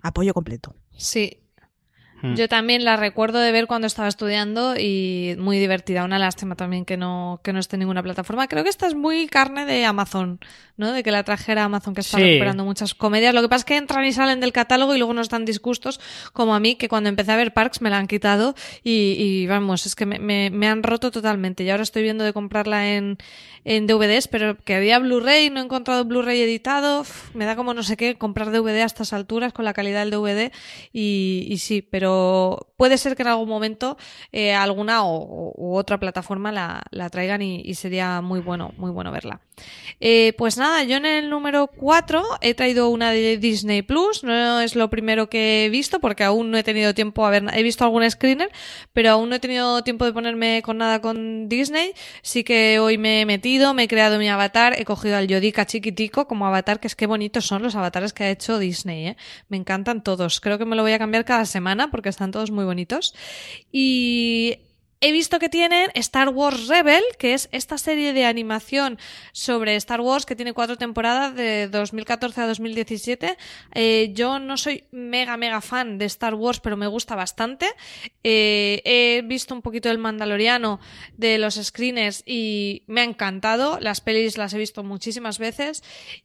[0.01, 0.76] apoyo completo.
[0.97, 1.39] Sí,
[2.22, 6.04] yo también la recuerdo de ver cuando estaba estudiando y muy divertida.
[6.04, 8.46] Una lástima también que no, que no esté en ninguna plataforma.
[8.48, 10.38] Creo que esta es muy carne de Amazon,
[10.76, 10.92] ¿no?
[10.92, 12.24] De que la trajera Amazon, que está Sí.
[12.24, 13.34] recuperando muchas comedias.
[13.34, 16.00] Lo que pasa es que entran y salen del catálogo y luego no están disgustos,
[16.32, 18.54] como a mí, que cuando empecé a ver Parks me la han quitado
[18.84, 21.64] y, y vamos, es que me, me, me han roto totalmente.
[21.64, 23.18] Y ahora estoy viendo de comprarla en,
[23.64, 27.00] en DVDs, pero que había Blu-ray, no he encontrado Blu-ray editado.
[27.00, 30.00] Uf, me da como no sé qué comprar DVD a estas alturas con la calidad
[30.00, 30.50] del DVD
[30.92, 32.09] y, y sí, pero
[32.76, 33.96] puede ser que en algún momento
[34.32, 39.12] eh, alguna o, u otra plataforma la, traigan y, y sería muy bueno, muy bueno
[39.12, 39.40] verla.
[40.00, 44.61] Eh, pues nada, yo en el número 4 he traído una de Disney Plus, no
[44.61, 47.62] es lo primero que he visto porque aún no he tenido tiempo a ver, he
[47.62, 48.50] visto algún screener,
[48.94, 51.92] pero aún no he tenido tiempo de ponerme con nada con Disney,
[52.22, 55.66] sí que hoy me he metido, me he creado mi avatar, he cogido al Yodica
[55.66, 59.16] chiquitico como avatar, que es que bonitos son los avatares que ha hecho Disney, ¿eh?
[59.48, 62.51] me encantan todos, creo que me lo voy a cambiar cada semana porque están todos
[62.51, 63.14] muy bonitos.
[63.70, 64.59] Y
[65.03, 68.98] He visto que tienen Star Wars Rebel, que es esta serie de animación
[69.32, 73.38] sobre Star Wars que tiene cuatro temporadas de 2014 a 2017.
[73.72, 77.66] Eh, yo no soy mega, mega fan de Star Wars, pero me gusta bastante.
[78.22, 80.80] Eh, he visto un poquito el Mandaloriano
[81.16, 83.80] de los screeners y me ha encantado.
[83.80, 85.82] Las pelis las he visto muchísimas veces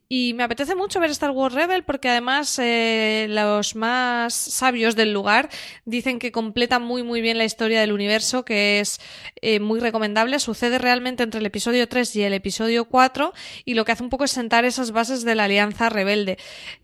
[0.09, 5.13] y me apetece mucho ver Star Wars Rebel porque además eh, los más sabios del
[5.13, 5.49] lugar
[5.85, 8.99] dicen que completa muy, muy bien la historia del universo, que es
[9.41, 10.39] eh, muy recomendable.
[10.39, 13.33] Sucede realmente entre el episodio 3 y el episodio 4
[13.65, 16.37] y lo que hace un poco es sentar esas bases de la Alianza Rebelde.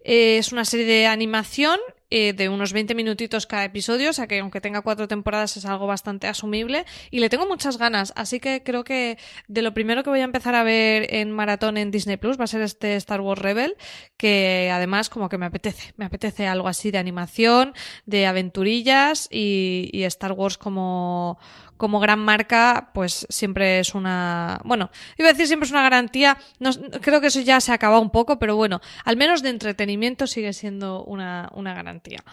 [0.04, 1.80] Eh, es una serie de animación
[2.14, 5.64] eh, de unos 20 minutitos cada episodio, o sea que aunque tenga cuatro temporadas es
[5.64, 9.18] algo bastante asumible y le tengo muchas ganas, así que creo que
[9.48, 12.44] de lo primero que voy a empezar a ver en maratón en Disney Plus va
[12.44, 13.78] a ser este Star Wars Rebel,
[14.18, 17.74] que además como que me apetece, me apetece algo así de animación,
[18.06, 21.40] de aventurillas y, y Star Wars como
[21.82, 24.62] como gran marca, pues siempre es una.
[24.64, 26.38] Bueno, iba a decir siempre es una garantía.
[26.60, 26.70] No,
[27.02, 30.54] creo que eso ya se acaba un poco, pero bueno, al menos de entretenimiento sigue
[30.54, 32.24] siendo una, una garantía.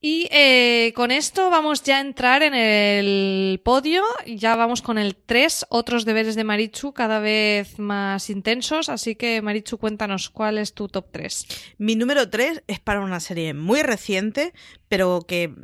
[0.00, 4.02] Y eh, con esto vamos ya a entrar en el podio.
[4.26, 8.88] Ya vamos con el 3, otros deberes de Marichu cada vez más intensos.
[8.88, 11.46] Así que Marichu, cuéntanos cuál es tu top 3.
[11.78, 14.52] Mi número 3 es para una serie muy reciente,
[14.88, 15.54] pero que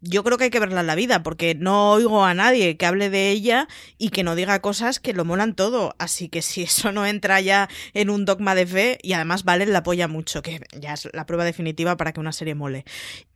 [0.00, 2.86] yo creo que hay que verla en la vida, porque no oigo a nadie que
[2.86, 3.68] hable de ella
[3.98, 5.94] y que no diga cosas que lo molan todo.
[5.98, 9.72] Así que si eso no entra ya en un dogma de fe, y además Valen
[9.72, 12.84] la apoya mucho, que ya es la prueba definitiva para que una serie mole.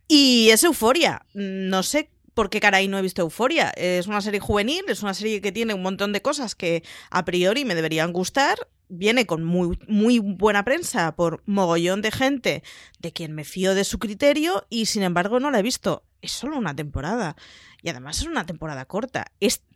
[0.07, 1.25] Y es Euforia.
[1.33, 3.69] No sé por qué caray no he visto Euforia.
[3.75, 7.25] Es una serie juvenil, es una serie que tiene un montón de cosas que a
[7.25, 8.57] priori me deberían gustar.
[8.87, 12.63] Viene con muy, muy buena prensa por mogollón de gente
[12.99, 16.03] de quien me fío de su criterio y sin embargo no la he visto.
[16.21, 17.35] Es solo una temporada.
[17.81, 19.31] Y además es una temporada corta.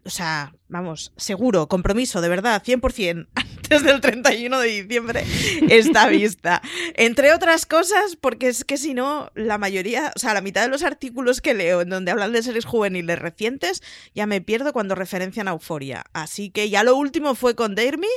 [0.05, 3.27] O sea, vamos, seguro, compromiso, de verdad, 100%.
[3.35, 5.23] Antes antes del 31 de diciembre
[5.69, 6.61] está vista.
[6.95, 10.67] Entre otras cosas, porque es que si no, la mayoría, o sea, la mitad de
[10.67, 13.81] los artículos que leo en donde hablan de series juveniles recientes,
[14.13, 16.03] ya me pierdo cuando referencian a Euforia.
[16.13, 18.07] Así que ya lo último fue con Dare Me,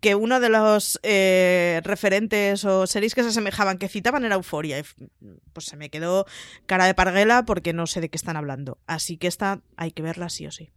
[0.00, 4.82] que uno de los eh, referentes o series que se asemejaban, que citaban era Euforia.
[5.52, 6.26] Pues se me quedó
[6.66, 8.78] cara de parguela porque no sé de qué están hablando.
[8.86, 10.70] Así que esta hay que verla sí o sí.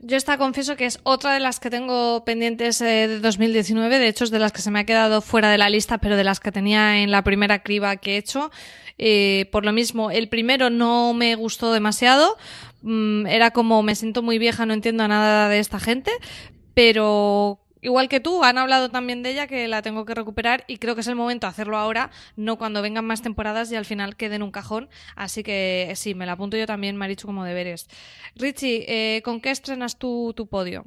[0.00, 4.08] Yo esta confieso que es otra de las que tengo pendientes eh, de 2019, de
[4.08, 6.24] hecho es de las que se me ha quedado fuera de la lista, pero de
[6.24, 8.50] las que tenía en la primera criba que he hecho.
[8.98, 12.36] Eh, por lo mismo, el primero no me gustó demasiado,
[12.82, 16.12] mm, era como me siento muy vieja, no entiendo nada de esta gente,
[16.74, 20.78] pero igual que tú, han hablado también de ella que la tengo que recuperar y
[20.78, 23.84] creo que es el momento de hacerlo ahora, no cuando vengan más temporadas y al
[23.84, 24.88] final quede en un cajón.
[25.14, 27.88] Así que sí, me la apunto yo también, Marichu, como deberes.
[28.34, 30.86] Richie, eh, ¿con qué estrenas tu, tu podio?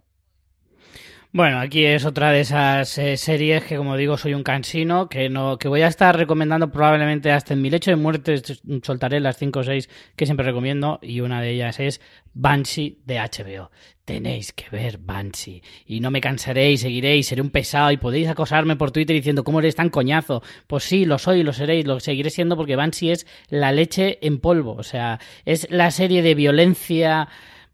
[1.33, 5.29] Bueno, aquí es otra de esas eh, series que, como digo, soy un cansino, que
[5.29, 8.41] no, que voy a estar recomendando probablemente hasta en mi lecho de muerte.
[8.81, 11.99] Soltaré las 5 o 6 que siempre recomiendo, y una de ellas es
[12.33, 13.71] Banshee de HBO.
[14.05, 15.61] Tenéis que ver Banshee.
[15.85, 19.13] Y no me cansaré y seguiré y seré un pesado y podéis acosarme por Twitter
[19.13, 20.41] diciendo cómo eres tan coñazo.
[20.65, 24.39] Pues sí, lo soy, lo seréis, lo seguiré siendo porque Banshee es la leche en
[24.39, 24.75] polvo.
[24.75, 27.27] O sea, es la serie de violencia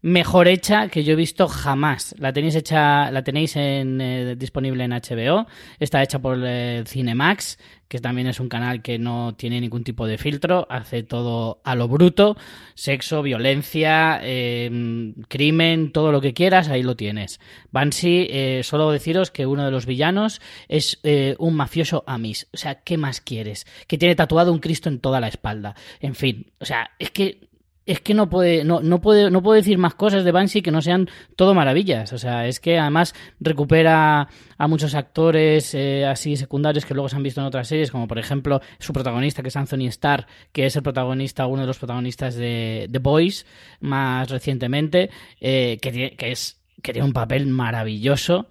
[0.04, 2.14] mejor hecha que yo he visto jamás.
[2.18, 5.46] La tenéis hecha, la tenéis en, eh, disponible en HBO.
[5.80, 7.56] Está hecha por eh, Cinemax,
[7.88, 10.66] que también es un canal que no tiene ningún tipo de filtro.
[10.68, 12.36] Hace todo a lo bruto,
[12.74, 17.40] sexo, violencia, eh, crimen, todo lo que quieras, ahí lo tienes.
[17.70, 22.46] Banshee, eh, solo deciros que uno de los villanos es eh, un mafioso amis.
[22.52, 23.66] O sea, ¿qué más quieres?
[23.86, 25.74] Que tiene tatuado un Cristo en toda la espalda.
[26.00, 27.53] En fin, o sea, es que
[27.86, 30.70] es que no puede, no, no puede, no puedo decir más cosas de Banshee que
[30.70, 32.12] no sean todo maravillas.
[32.14, 37.16] O sea, es que además recupera a muchos actores eh, así secundarios que luego se
[37.16, 40.66] han visto en otras series, como por ejemplo su protagonista, que es Anthony Starr, que
[40.66, 43.46] es el protagonista, uno de los protagonistas de The Boys,
[43.80, 45.10] más recientemente,
[45.40, 48.48] eh, que, tiene- que es que tiene un papel maravilloso.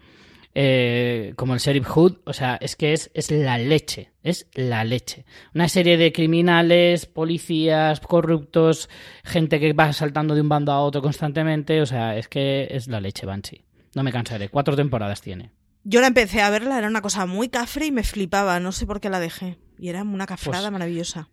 [0.55, 4.83] Eh, como el Sheriff Hood, o sea, es que es, es la leche, es la
[4.83, 5.25] leche.
[5.53, 8.89] Una serie de criminales, policías, corruptos,
[9.23, 12.87] gente que va saltando de un bando a otro constantemente, o sea, es que es
[12.87, 13.65] la leche, Banshee.
[13.95, 15.51] No me cansaré, cuatro temporadas tiene.
[15.83, 18.85] Yo la empecé a verla, era una cosa muy cafre y me flipaba, no sé
[18.85, 19.57] por qué la dejé.
[19.77, 21.29] Y era una cafrada Pues- maravillosa.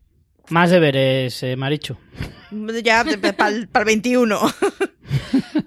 [0.48, 1.96] Más deberes, eh, Marichu.
[2.82, 3.04] Ya
[3.36, 4.40] para el 21.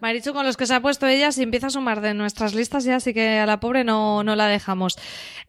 [0.01, 2.83] Marichu, con los que se ha puesto ella, si empieza a sumar de nuestras listas
[2.83, 4.97] ya, así que a la pobre no, no la dejamos.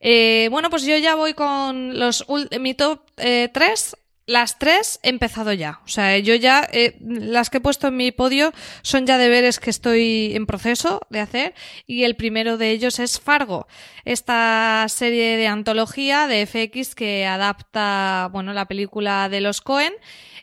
[0.01, 2.25] Eh, bueno, pues yo ya voy con los
[2.61, 3.97] mi top 3.
[4.27, 5.81] Las tres he empezado ya.
[5.85, 8.53] O sea, yo ya, eh, las que he puesto en mi podio
[8.83, 11.55] son ya deberes que estoy en proceso de hacer.
[11.87, 13.66] Y el primero de ellos es Fargo.
[14.07, 19.93] Esta serie de antología de FX que adapta, bueno, la película de los Cohen.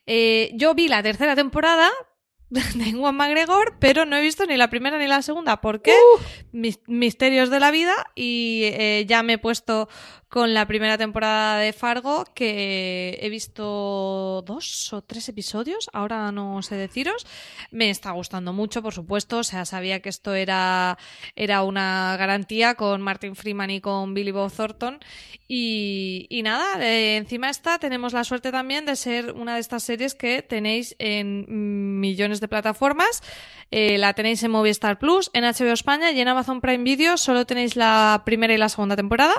[0.06, 1.90] Eh, yo vi la tercera temporada,
[2.50, 5.62] de Juan McGregor, pero no he visto ni la primera ni la segunda.
[5.62, 5.96] ¿Por qué?
[6.52, 9.88] Mis- misterios de la vida y eh, ya me he puesto
[10.32, 16.62] con la primera temporada de Fargo que he visto dos o tres episodios, ahora no
[16.62, 17.28] sé deciros.
[17.70, 20.98] Me está gustando mucho, por supuesto, o sea, sabía que esto era,
[21.36, 25.00] era una garantía con Martin Freeman y con Billy Bob Thornton
[25.54, 30.16] y, nada, eh, encima esta tenemos la suerte también de ser una de estas series
[30.16, 33.22] que tenéis en millones de plataformas.
[33.70, 37.18] Eh, la tenéis en Movistar Plus, en HBO España y en Amazon Prime Video.
[37.18, 39.34] Solo tenéis la primera y la segunda temporada,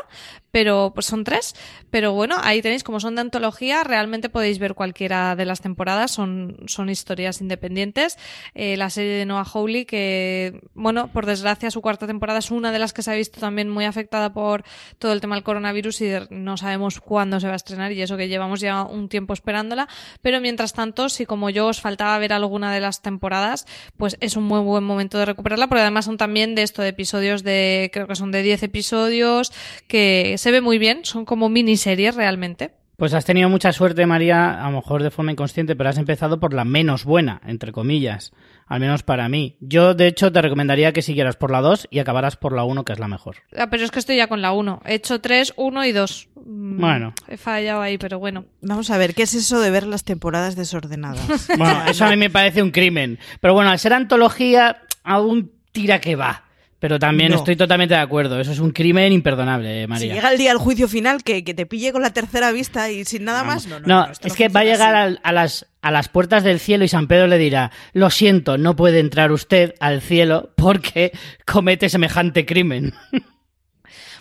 [0.51, 1.55] pero pues son tres.
[1.91, 6.11] Pero bueno, ahí tenéis, como son de antología, realmente podéis ver cualquiera de las temporadas.
[6.11, 8.19] Son, son historias independientes.
[8.55, 12.73] Eh, la serie de Noah Hawley, que, bueno, por desgracia, su cuarta temporada es una
[12.73, 14.65] de las que se ha visto también muy afectada por
[14.99, 18.17] todo el tema del coronavirus y no sabemos cuándo se va a estrenar y eso
[18.17, 19.89] que llevamos ya un tiempo esperándola.
[20.21, 23.67] Pero mientras tanto, si como yo os faltaba ver alguna de las temporadas,
[23.97, 26.89] pues es un muy buen momento de recuperarla, porque además son también de esto de
[26.89, 29.53] episodios de, creo que son de 10 episodios,
[29.89, 32.73] que se ve muy bien, son como miniseries realmente.
[32.97, 36.39] Pues has tenido mucha suerte, María, a lo mejor de forma inconsciente, pero has empezado
[36.39, 38.33] por la menos buena, entre comillas,
[38.69, 39.57] al menos para mí.
[39.61, 42.85] Yo, de hecho, te recomendaría que siguieras por la 2 y acabaras por la 1,
[42.85, 43.39] que es la mejor.
[43.57, 44.83] Ah, pero es que estoy ya con la 1.
[44.85, 46.29] He hecho 3, 1 y 2.
[46.45, 47.15] Mm, Bueno.
[47.27, 48.45] He fallado ahí, pero bueno.
[48.61, 51.49] Vamos a ver, ¿qué es eso de ver las temporadas desordenadas?
[51.59, 53.19] Bueno, eso a mí me parece un crimen.
[53.41, 56.45] Pero bueno, al ser antología, aún tira que va.
[56.83, 57.37] Pero también No.
[57.37, 58.41] estoy totalmente de acuerdo.
[58.41, 60.15] Eso es un crimen imperdonable, eh, Si María.
[60.15, 63.05] llega el día del juicio final, que, que te pille con la tercera vista y
[63.05, 63.87] sin nada más, no, no.
[63.87, 66.89] No, es no que va a llegar a, las, a las puertas del cielo y
[66.89, 71.13] San Pedro le dirá, lo siento, no puede entrar usted al cielo porque
[71.47, 72.93] comete semejante crimen.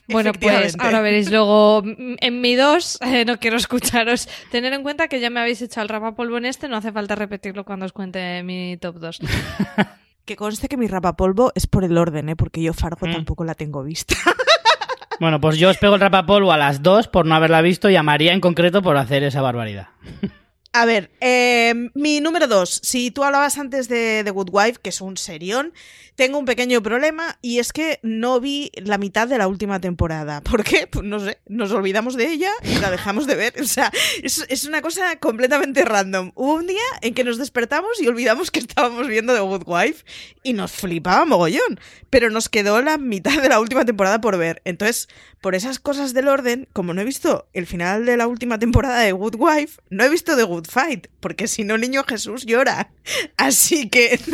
[0.07, 4.27] Bueno, pues ahora veréis luego mm, en mi 2, no quiero escucharos.
[4.51, 7.15] Tener en cuenta que ya me habéis echado el rapapolvo en este, no hace falta
[7.15, 9.19] repetirlo cuando os cuente mi top 2.
[10.31, 12.37] Que conste que mi rapapolvo es por el orden, ¿eh?
[12.37, 13.11] porque yo Fargo Mm.
[13.11, 14.15] tampoco la tengo vista.
[15.19, 17.95] Bueno, pues yo os pego el rapapolvo a las dos por no haberla visto y
[17.97, 19.89] a María en concreto por hacer esa barbaridad.
[20.73, 22.79] A ver, eh, mi número dos.
[22.81, 25.73] Si tú hablabas antes de The Good Wife, que es un serión,
[26.15, 30.39] tengo un pequeño problema y es que no vi la mitad de la última temporada.
[30.49, 30.87] ¿Por qué?
[30.87, 33.53] Pues no sé, nos olvidamos de ella y la dejamos de ver.
[33.59, 33.91] O sea,
[34.23, 36.31] es, una cosa completamente random.
[36.35, 40.05] Hubo un día en que nos despertamos y olvidamos que estábamos viendo The Good Wife
[40.43, 41.79] y nos flipaba mogollón.
[42.09, 44.61] Pero nos quedó la mitad de la última temporada por ver.
[44.63, 45.09] Entonces,
[45.41, 48.99] por esas cosas del orden, como no he visto el final de la última temporada
[48.99, 52.91] de Good Wife, no he visto The Good Fight, porque si no, niño Jesús llora.
[53.37, 54.19] Así que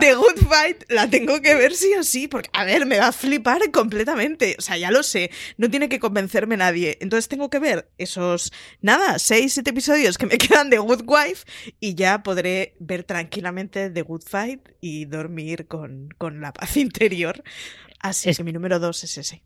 [0.00, 3.08] The Good Fight la tengo que ver sí o sí, porque, a ver, me va
[3.08, 4.56] a flipar completamente.
[4.58, 6.98] O sea, ya lo sé, no tiene que convencerme nadie.
[7.00, 11.44] Entonces tengo que ver esos, nada, seis, siete episodios que me quedan de Good Wife
[11.80, 17.42] y ya podré ver tranquilamente The Good Fight y dormir con, con la paz interior.
[18.00, 19.42] Así Es- que mi número dos es ese.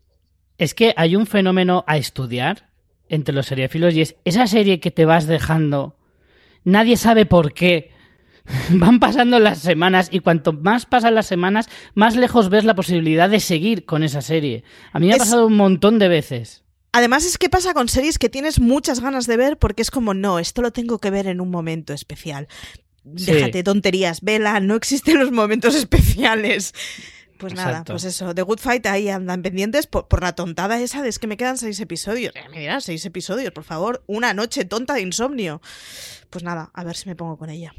[0.59, 2.69] Es que hay un fenómeno a estudiar
[3.09, 5.95] entre los seriefilos y es esa serie que te vas dejando,
[6.63, 7.91] nadie sabe por qué.
[8.69, 13.29] Van pasando las semanas y cuanto más pasan las semanas, más lejos ves la posibilidad
[13.29, 14.63] de seguir con esa serie.
[14.91, 16.63] A mí me ha pasado un montón de veces.
[16.91, 20.13] Además es que pasa con series que tienes muchas ganas de ver porque es como,
[20.13, 22.47] no, esto lo tengo que ver en un momento especial.
[23.15, 23.31] Sí.
[23.31, 26.73] Déjate tonterías, vela, no existen los momentos especiales.
[27.43, 31.01] Pues nada, pues eso, The Good Fight ahí andan pendientes por, por la tontada esa
[31.01, 32.33] de es que me quedan seis episodios.
[32.33, 35.61] Ya me dirás, seis episodios, por favor, una noche tonta de insomnio.
[36.29, 37.73] Pues nada, a ver si me pongo con ella.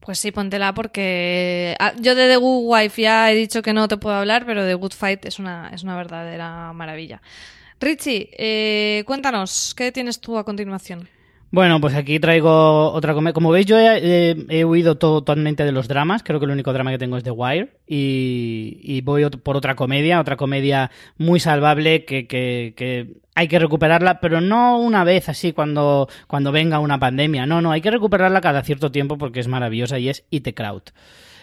[0.00, 3.88] Pues sí, póntela porque ah, yo de The Good Wife ya he dicho que no
[3.88, 7.20] te puedo hablar, pero The Good Fight es una, es una verdadera maravilla.
[7.78, 11.10] Richie, eh, cuéntanos, ¿qué tienes tú a continuación?
[11.52, 13.32] Bueno, pues aquí traigo otra comedia.
[13.32, 16.22] Como veis, yo he, huido to- totalmente de los dramas.
[16.22, 17.70] Creo que el único drama que tengo es The Wire.
[17.88, 23.58] Y, y voy por otra comedia, otra comedia muy salvable que, que- que hay que
[23.58, 27.46] recuperarla, pero no una vez así cuando, cuando venga una pandemia.
[27.46, 30.54] No, no, hay que recuperarla cada cierto tiempo porque es maravillosa y es Eat the
[30.54, 30.82] Crowd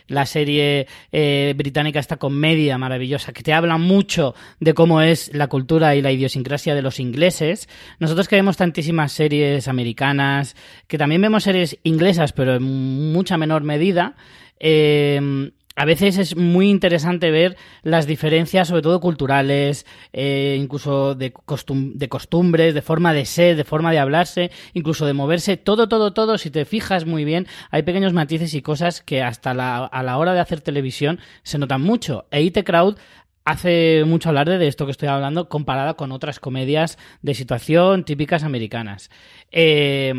[0.07, 5.47] la serie eh, británica, esta comedia maravillosa, que te habla mucho de cómo es la
[5.47, 7.69] cultura y la idiosincrasia de los ingleses.
[7.99, 10.55] Nosotros que vemos tantísimas series americanas,
[10.87, 14.15] que también vemos series inglesas, pero en mucha menor medida,
[14.59, 21.31] eh, a veces es muy interesante ver las diferencias, sobre todo culturales, eh, incluso de,
[21.33, 25.55] costum- de costumbres, de forma de ser, de forma de hablarse, incluso de moverse.
[25.55, 29.53] Todo, todo, todo, si te fijas muy bien, hay pequeños matices y cosas que hasta
[29.53, 32.25] la, a la hora de hacer televisión se notan mucho.
[32.31, 32.97] E IT Crowd
[33.45, 38.43] hace mucho hablar de esto que estoy hablando comparada con otras comedias de situación típicas
[38.43, 39.09] americanas.
[39.51, 40.11] Eh,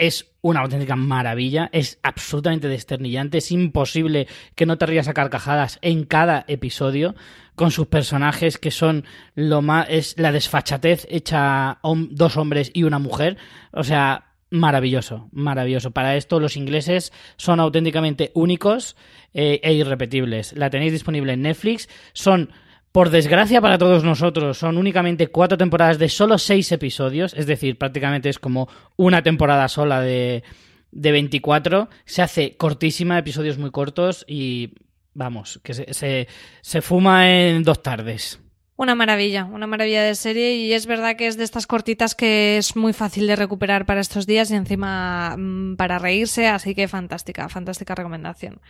[0.00, 5.78] es una auténtica maravilla, es absolutamente desternillante, es imposible que no te rías a carcajadas
[5.82, 7.14] en cada episodio
[7.54, 12.98] con sus personajes que son lo más es la desfachatez hecha dos hombres y una
[12.98, 13.36] mujer,
[13.72, 15.90] o sea, maravilloso, maravilloso.
[15.90, 18.96] Para esto los ingleses son auténticamente únicos
[19.34, 20.54] eh, e irrepetibles.
[20.54, 22.50] La tenéis disponible en Netflix, son
[22.92, 27.78] por desgracia para todos nosotros, son únicamente cuatro temporadas de solo seis episodios, es decir,
[27.78, 30.42] prácticamente es como una temporada sola de,
[30.90, 31.88] de 24.
[32.04, 34.74] Se hace cortísima, episodios muy cortos y
[35.14, 36.26] vamos, que se,
[36.62, 38.40] se, fuma en dos tardes.
[38.76, 42.56] Una maravilla, una maravilla de serie y es verdad que es de estas cortitas que
[42.56, 46.88] es muy fácil de recuperar para estos días y encima mm, para reírse, así que
[46.88, 48.60] fantástica, fantástica recomendación.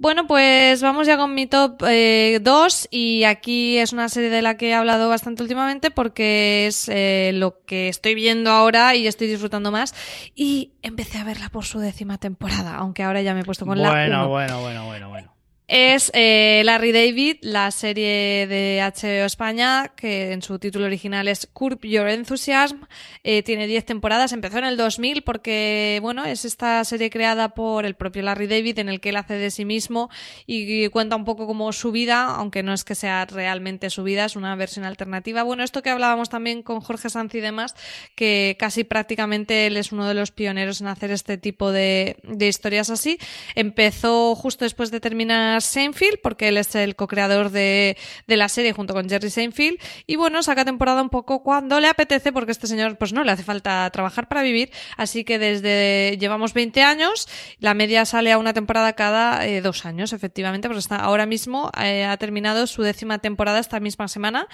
[0.00, 4.56] Bueno, pues vamos ya con mi top 2 y aquí es una serie de la
[4.56, 9.26] que he hablado bastante últimamente porque es eh, lo que estoy viendo ahora y estoy
[9.26, 9.94] disfrutando más
[10.34, 13.76] y empecé a verla por su décima temporada, aunque ahora ya me he puesto con
[13.82, 14.28] la bueno, uno.
[14.30, 15.39] bueno, bueno, bueno, bueno.
[15.72, 21.46] Es eh, Larry David, la serie de HBO España, que en su título original es
[21.46, 22.78] Curb Your Enthusiasm.
[23.22, 27.86] Eh, tiene 10 temporadas, empezó en el 2000 porque, bueno, es esta serie creada por
[27.86, 30.10] el propio Larry David en el que él hace de sí mismo
[30.44, 34.24] y cuenta un poco como su vida, aunque no es que sea realmente su vida,
[34.24, 35.44] es una versión alternativa.
[35.44, 37.76] Bueno, esto que hablábamos también con Jorge Sanz y demás,
[38.16, 42.48] que casi prácticamente él es uno de los pioneros en hacer este tipo de, de
[42.48, 43.18] historias así.
[43.54, 47.96] Empezó justo después de terminar Douglas Seinfeld, porque él es el co-creador de,
[48.26, 49.78] la serie junto con Jerry Seinfeld.
[50.06, 53.32] Y bueno, saca temporada un poco cuando le apetece, porque este señor pues no le
[53.32, 54.70] hace falta trabajar para vivir.
[54.96, 59.84] Así que desde llevamos 20 años, la media sale a una temporada cada eh, dos
[59.84, 64.48] años, efectivamente, porque está ahora mismo eh, ha terminado su décima temporada esta misma semana.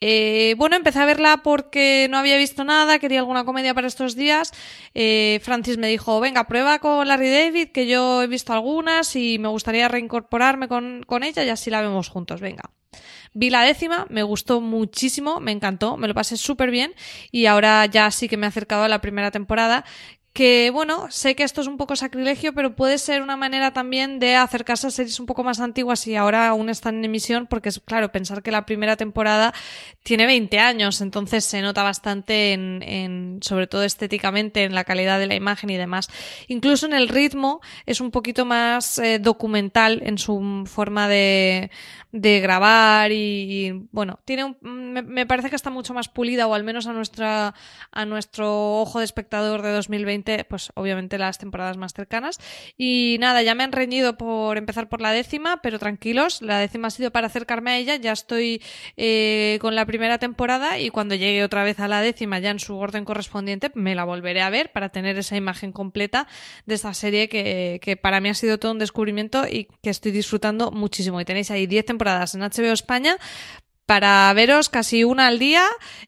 [0.00, 4.14] Eh, bueno, empecé a verla porque no había visto nada, quería alguna comedia para estos
[4.14, 4.52] días.
[5.42, 9.48] Francis me dijo, venga, prueba con Larry David, que yo he visto algunas y me
[9.48, 9.88] gustaría
[11.06, 12.70] con ella y así la vemos juntos, venga.
[13.32, 16.94] Vi la décima, me gustó muchísimo, me encantó, me lo pasé súper bien
[17.32, 19.84] y ahora ya sí que me he acercado a la primera temporada
[20.34, 24.18] que bueno, sé que esto es un poco sacrilegio, pero puede ser una manera también
[24.18, 27.68] de acercarse a series un poco más antiguas y ahora aún están en emisión, porque
[27.68, 29.54] es claro, pensar que la primera temporada
[30.02, 35.20] tiene 20 años, entonces se nota bastante en, en sobre todo estéticamente, en la calidad
[35.20, 36.08] de la imagen y demás.
[36.48, 41.70] Incluso en el ritmo es un poquito más eh, documental en su forma de,
[42.14, 46.54] de grabar y, bueno, tiene un, me, me, parece que está mucho más pulida o
[46.54, 47.54] al menos a nuestra
[47.90, 52.38] a nuestro ojo de espectador de 2020, pues obviamente las temporadas más cercanas.
[52.76, 56.88] Y nada, ya me han reñido por empezar por la décima, pero tranquilos, la décima
[56.88, 58.62] ha sido para acercarme a ella, ya estoy
[58.96, 62.58] eh, con la primera temporada y cuando llegue otra vez a la décima ya en
[62.58, 66.26] su orden correspondiente me la volveré a ver para tener esa imagen completa
[66.66, 70.12] de esta serie que, que para mí ha sido todo un descubrimiento y que estoy
[70.12, 71.20] disfrutando muchísimo.
[71.20, 73.16] Y tenéis ahí 10 temporadas en HBO España
[73.86, 75.62] para veros casi una al día,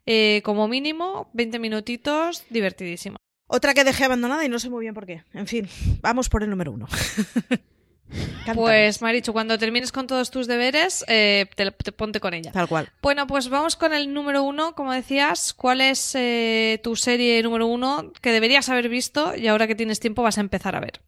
[0.07, 3.17] eh, como mínimo, 20 minutitos, divertidísimo.
[3.47, 5.23] Otra que dejé abandonada y no sé muy bien por qué.
[5.33, 5.69] En fin,
[6.01, 6.89] vamos por el número uno.
[8.55, 12.53] Pues Marichu, cuando termines con todos tus deberes, eh, te, te, ponte con ella.
[12.53, 12.89] Tal cual.
[13.03, 15.53] Bueno, pues vamos con el número uno, como decías.
[15.53, 20.01] ¿Cuál es eh, tu serie número uno que deberías haber visto y ahora que tienes
[20.01, 21.01] tiempo vas a empezar a ver?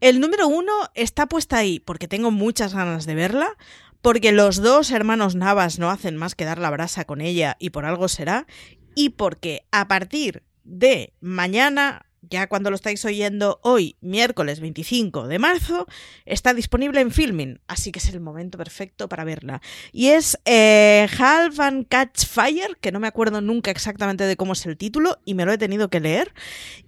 [0.00, 3.56] El número uno está puesta ahí porque tengo muchas ganas de verla,
[4.02, 7.70] porque los dos hermanos Navas no hacen más que dar la brasa con ella y
[7.70, 8.46] por algo será,
[8.94, 15.38] y porque a partir de mañana ya cuando lo estáis oyendo hoy, miércoles 25 de
[15.38, 15.86] marzo,
[16.24, 19.60] está disponible en Filming, así que es el momento perfecto para verla.
[19.92, 24.52] Y es eh, Half and Catch Fire, que no me acuerdo nunca exactamente de cómo
[24.52, 26.32] es el título y me lo he tenido que leer.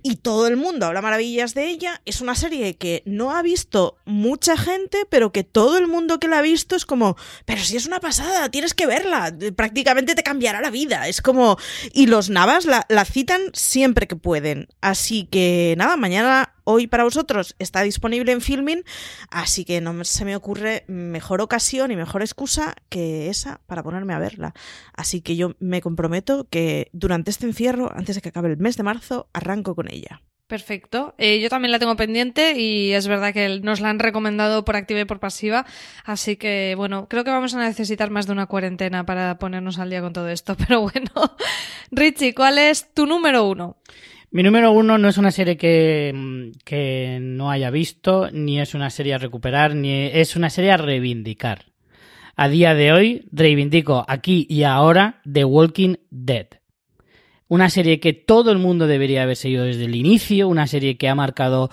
[0.02, 2.00] Y todo el mundo habla maravillas de ella.
[2.04, 6.28] Es una serie que no ha visto mucha gente, pero que todo el mundo que
[6.28, 10.22] la ha visto es como, pero si es una pasada, tienes que verla, prácticamente te
[10.22, 11.08] cambiará la vida.
[11.08, 11.58] Es como,
[11.92, 14.68] y los Navas la, la citan siempre que pueden.
[14.80, 18.82] Así que nada, mañana, hoy para vosotros está disponible en Filming,
[19.30, 24.14] así que no se me ocurre mejor ocasión y mejor excusa que esa para ponerme
[24.14, 24.54] a verla.
[24.94, 28.76] Así que yo me comprometo que durante este encierro, antes de que acabe el mes
[28.76, 30.22] de marzo, arranco con ella.
[30.46, 31.14] Perfecto.
[31.16, 34.76] Eh, yo también la tengo pendiente y es verdad que nos la han recomendado por
[34.76, 35.64] activa y por pasiva.
[36.04, 39.88] Así que, bueno, creo que vamos a necesitar más de una cuarentena para ponernos al
[39.88, 40.54] día con todo esto.
[40.68, 41.10] Pero bueno,
[41.90, 43.78] Richie, ¿cuál es tu número uno?
[44.34, 48.90] Mi número uno no es una serie que, que, no haya visto, ni es una
[48.90, 51.66] serie a recuperar, ni es una serie a reivindicar.
[52.34, 56.48] A día de hoy reivindico aquí y ahora The Walking Dead.
[57.46, 61.08] Una serie que todo el mundo debería haber seguido desde el inicio, una serie que
[61.08, 61.70] ha marcado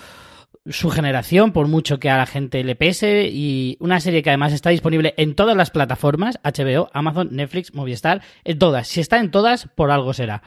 [0.70, 4.54] su generación, por mucho que a la gente le pese, y una serie que además
[4.54, 8.88] está disponible en todas las plataformas, HBO, Amazon, Netflix, Movistar, en todas.
[8.88, 10.44] Si está en todas, por algo será.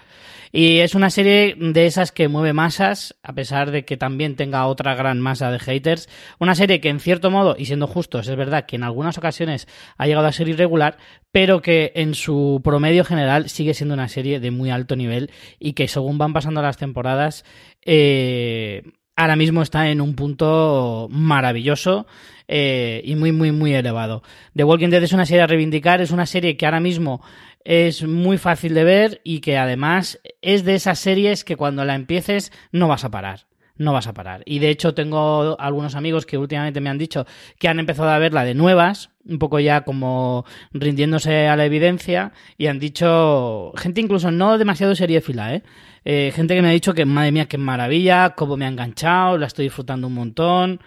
[0.52, 4.66] Y es una serie de esas que mueve masas, a pesar de que también tenga
[4.68, 6.08] otra gran masa de haters.
[6.38, 9.66] Una serie que en cierto modo, y siendo justos, es verdad que en algunas ocasiones
[9.98, 10.96] ha llegado a ser irregular,
[11.32, 15.72] pero que en su promedio general sigue siendo una serie de muy alto nivel y
[15.72, 17.44] que según van pasando las temporadas,
[17.84, 18.84] eh,
[19.16, 22.06] ahora mismo está en un punto maravilloso
[22.48, 24.22] eh, y muy, muy, muy elevado.
[24.54, 27.22] The Walking Dead es una serie a reivindicar, es una serie que ahora mismo
[27.64, 31.94] es muy fácil de ver y que además es de esas series que cuando la
[31.94, 33.46] empieces no vas a parar.
[33.76, 34.42] No vas a parar.
[34.46, 37.26] Y de hecho tengo algunos amigos que últimamente me han dicho
[37.58, 42.32] que han empezado a verla de nuevas, un poco ya como rindiéndose a la evidencia,
[42.56, 45.62] y han dicho, gente incluso no demasiado seriéfila, ¿eh?
[46.04, 46.32] ¿Eh?
[46.34, 49.46] Gente que me ha dicho que, madre mía, qué maravilla, cómo me ha enganchado, la
[49.46, 50.80] estoy disfrutando un montón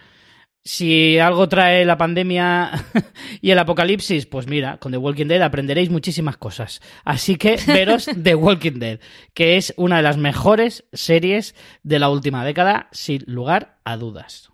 [0.67, 2.71] si algo trae la pandemia
[3.41, 6.81] y el apocalipsis, pues mira, con The Walking Dead aprenderéis muchísimas cosas.
[7.05, 8.99] Así que veros The Walking Dead,
[9.33, 14.49] que es una de las mejores series de la última década, sin lugar a dudas.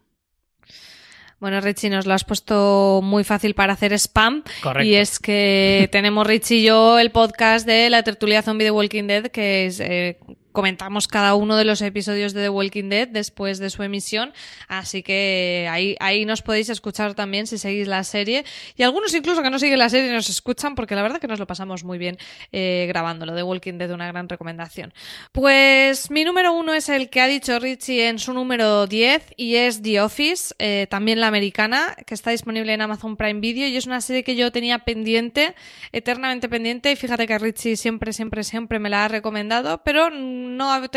[1.39, 4.43] Bueno, Richie, nos lo has puesto muy fácil para hacer spam.
[4.61, 4.88] Correcto.
[4.88, 9.07] Y es que tenemos Richie y yo el podcast de la tertulia zombie de Walking
[9.07, 10.20] Dead, que es, eh,
[10.53, 14.33] comentamos cada uno de los episodios de The Walking Dead después de su emisión,
[14.67, 18.45] así que ahí, ahí nos podéis escuchar también si seguís la serie
[18.77, 21.39] y algunos incluso que no siguen la serie nos escuchan porque la verdad que nos
[21.39, 22.17] lo pasamos muy bien
[22.51, 23.35] eh, grabándolo.
[23.35, 24.93] The Walking Dead, una gran recomendación.
[25.31, 29.55] Pues mi número uno es el que ha dicho Richie en su número 10 y
[29.55, 33.75] es The Office, eh, también la americana, que está disponible en Amazon Prime Video y
[33.75, 35.55] es una serie que yo tenía pendiente,
[35.91, 40.09] eternamente pendiente y fíjate que Richie siempre, siempre, siempre me la ha recomendado, pero
[40.43, 40.89] no había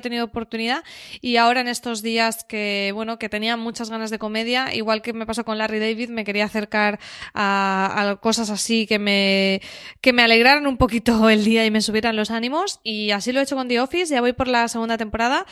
[0.00, 0.84] tenido, oportunidad
[1.20, 5.12] y ahora en estos días que, bueno, que tenía muchas ganas de comedia, igual que
[5.12, 6.98] me pasó con Larry David, me quería acercar
[7.34, 9.60] a, a cosas así que me,
[10.00, 12.80] que me alegraran un poquito el día y me subieran los ánimos.
[12.82, 15.46] Y así lo he hecho con The Office, ya voy por la segunda temporada,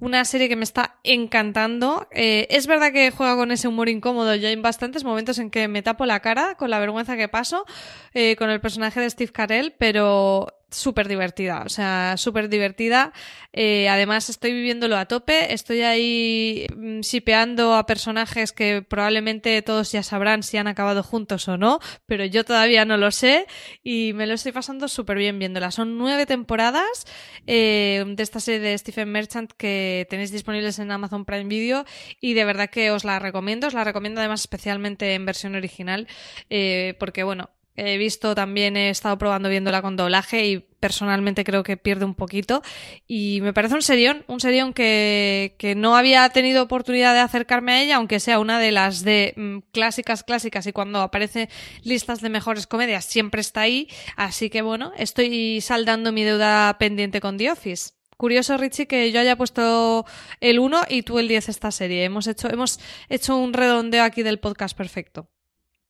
[0.00, 2.08] una serie que me está encantando.
[2.12, 5.68] Eh, es verdad que juega con ese humor incómodo, yo hay bastantes momentos en que
[5.68, 7.64] me tapo la cara con la vergüenza que paso
[8.12, 13.12] eh, con el personaje de Steve Carell, pero súper divertida, o sea, súper divertida.
[13.52, 19.92] Eh, además, estoy viviéndolo a tope, estoy ahí mm, shipeando a personajes que probablemente todos
[19.92, 23.46] ya sabrán si han acabado juntos o no, pero yo todavía no lo sé
[23.82, 25.70] y me lo estoy pasando súper bien viéndola.
[25.70, 27.06] Son nueve temporadas
[27.46, 31.84] eh, de esta serie de Stephen Merchant que tenéis disponibles en Amazon Prime Video
[32.20, 36.08] y de verdad que os la recomiendo, os la recomiendo además especialmente en versión original
[36.50, 41.64] eh, porque bueno, He visto también, he estado probando viéndola con doblaje y personalmente creo
[41.64, 42.62] que pierde un poquito.
[43.08, 47.82] Y me parece un serión, un serión que, no había tenido oportunidad de acercarme a
[47.82, 51.48] ella, aunque sea una de las de mm, clásicas, clásicas, y cuando aparece
[51.82, 53.88] listas de mejores comedias siempre está ahí.
[54.14, 57.92] Así que bueno, estoy saldando mi deuda pendiente con The Office.
[58.16, 60.06] Curioso, Richie, que yo haya puesto
[60.40, 62.04] el 1 y tú el 10 esta serie.
[62.04, 65.28] Hemos hecho, hemos hecho un redondeo aquí del podcast perfecto.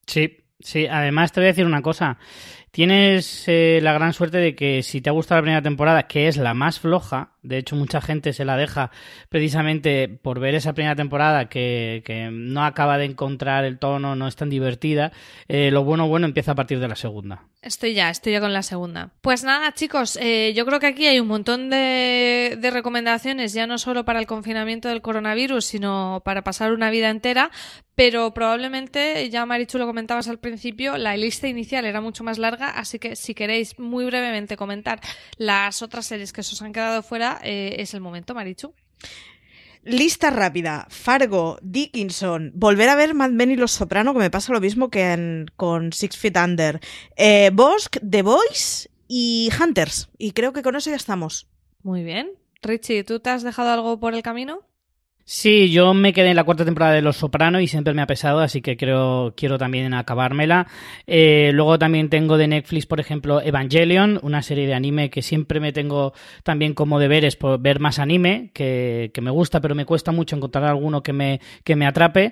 [0.07, 2.17] Sí, Sí, además te voy a decir una cosa.
[2.75, 6.27] Tienes eh, la gran suerte de que si te ha gustado la primera temporada, que
[6.27, 8.91] es la más floja, de hecho mucha gente se la deja
[9.29, 12.03] precisamente por ver esa primera temporada que,
[12.33, 15.13] no acaba de encontrar el tono, no es tan divertida,
[15.47, 17.45] eh, lo bueno bueno empieza a partir de la segunda.
[17.61, 19.11] Estoy ya, estoy ya con la segunda.
[19.21, 23.67] Pues nada, chicos, eh, yo creo que aquí hay un montón de, de recomendaciones, ya
[23.67, 27.51] no solo para el confinamiento del coronavirus, sino para pasar una vida entera,
[27.95, 32.64] pero probablemente, ya Marichu lo comentabas al principio, la lista inicial era mucho más larga,
[32.69, 34.99] así que si queréis muy brevemente comentar
[35.37, 38.73] las otras series que os han quedado fuera, eh, es el momento, Marichu.
[39.83, 40.87] Lista rápida.
[40.89, 44.89] Fargo, Dickinson, volver a ver Mad Men y Los Soprano, que me pasa lo mismo
[44.89, 46.79] que en- con Six Feet Under.
[47.15, 50.09] Eh, Bosque, The Boys y Hunters.
[50.17, 51.47] Y creo que con eso ya estamos.
[51.83, 52.31] Muy bien.
[52.63, 54.61] Richie, ¿tú te has dejado algo por el camino?
[55.27, 58.05] Sí, yo me quedé en la cuarta temporada de Los Soprano y siempre me ha
[58.05, 60.67] pesado, así que creo, quiero también acabármela.
[61.07, 65.59] Eh, luego también tengo de Netflix, por ejemplo, Evangelion, una serie de anime que siempre
[65.59, 66.13] me tengo
[66.43, 70.35] también como deberes por ver más anime, que, que me gusta, pero me cuesta mucho
[70.35, 72.31] encontrar alguno que me, que me atrape.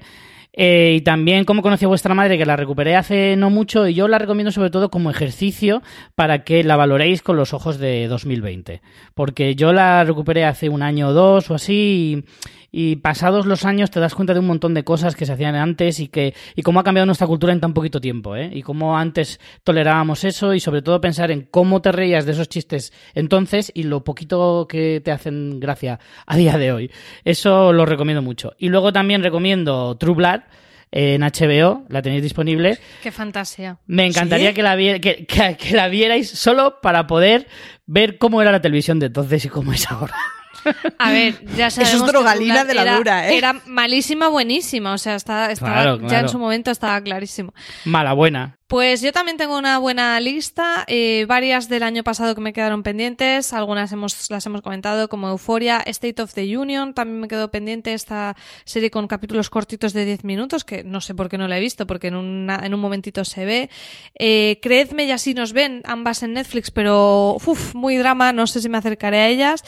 [0.55, 3.95] Eh, y también cómo conocí a vuestra madre, que la recuperé hace no mucho, y
[3.95, 5.81] yo la recomiendo sobre todo como ejercicio
[6.13, 8.81] para que la valoréis con los ojos de 2020.
[9.15, 12.23] Porque yo la recuperé hace un año o dos o así,
[12.62, 15.31] y, y pasados los años te das cuenta de un montón de cosas que se
[15.33, 18.49] hacían antes y que y cómo ha cambiado nuestra cultura en tan poquito tiempo, ¿eh?
[18.51, 22.49] Y cómo antes tolerábamos eso y sobre todo pensar en cómo te reías de esos
[22.49, 26.91] chistes entonces y lo poquito que te hacen gracia a día de hoy.
[27.23, 28.53] Eso lo recomiendo mucho.
[28.57, 30.39] Y luego también recomiendo True Blood
[30.91, 32.77] en HBO, la tenéis disponible.
[33.03, 33.77] Qué fantasía.
[33.85, 34.55] Me encantaría ¿Sí?
[34.55, 37.47] que, la vie- que, que- que la vierais solo para poder
[37.85, 40.15] ver cómo era la televisión de entonces y cómo es ahora.
[40.97, 43.37] A ver, ya es sabemos que drogalina Mulan de la era, dura, ¿eh?
[43.37, 44.93] Era malísima, buenísima.
[44.93, 46.25] O sea, estaba, estaba- Claro, ya claro.
[46.27, 47.53] en su momento estaba clarísimo.
[47.85, 48.57] Mala buena.
[48.73, 52.81] Pues yo también tengo una buena lista, eh, varias del año pasado que me quedaron
[52.81, 57.51] pendientes, algunas hemos, las hemos comentado como Euforia, State of the Union, también me quedó
[57.51, 61.47] pendiente esta serie con capítulos cortitos de 10 minutos, que no sé por qué no
[61.47, 63.69] la he visto, porque en, una- en un momentito se ve.
[64.17, 68.59] Eh, Creedme y así nos ven, ambas en Netflix, pero uf, muy drama, no sé
[68.59, 69.63] si me acercaré a ellas.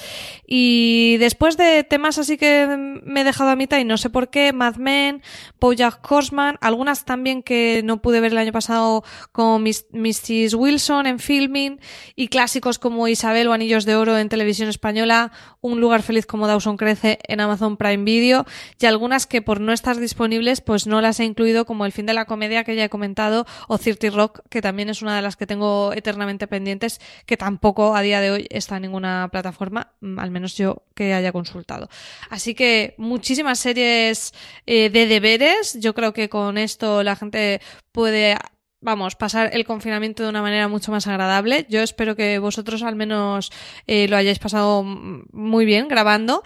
[0.48, 2.66] Y después de temas así que
[3.04, 5.22] me he dejado a mitad y no sé por qué, Mad Men,
[5.60, 8.95] Bojack Horseman, algunas también que no pude ver el año pasado
[9.32, 10.54] como Mrs.
[10.54, 11.80] Wilson en filming
[12.16, 15.32] y clásicos como Isabel o Anillos de Oro en televisión española,
[15.62, 18.46] Un lugar feliz como Dawson Crece en Amazon Prime Video
[18.80, 22.06] y algunas que por no estar disponibles pues no las he incluido como El fin
[22.06, 25.22] de la comedia que ya he comentado o Cirti Rock que también es una de
[25.22, 29.94] las que tengo eternamente pendientes que tampoco a día de hoy está en ninguna plataforma,
[30.02, 31.90] mm, al menos yo que haya consultado.
[32.30, 34.34] Así que muchísimas series
[34.66, 35.78] eh, de deberes.
[35.80, 38.38] Yo creo que con esto la gente puede
[38.86, 41.66] vamos, pasar el confinamiento de una manera mucho más agradable.
[41.70, 43.52] Yo espero que vosotros al menos
[43.88, 46.44] eh, lo hayáis pasado muy bien grabando.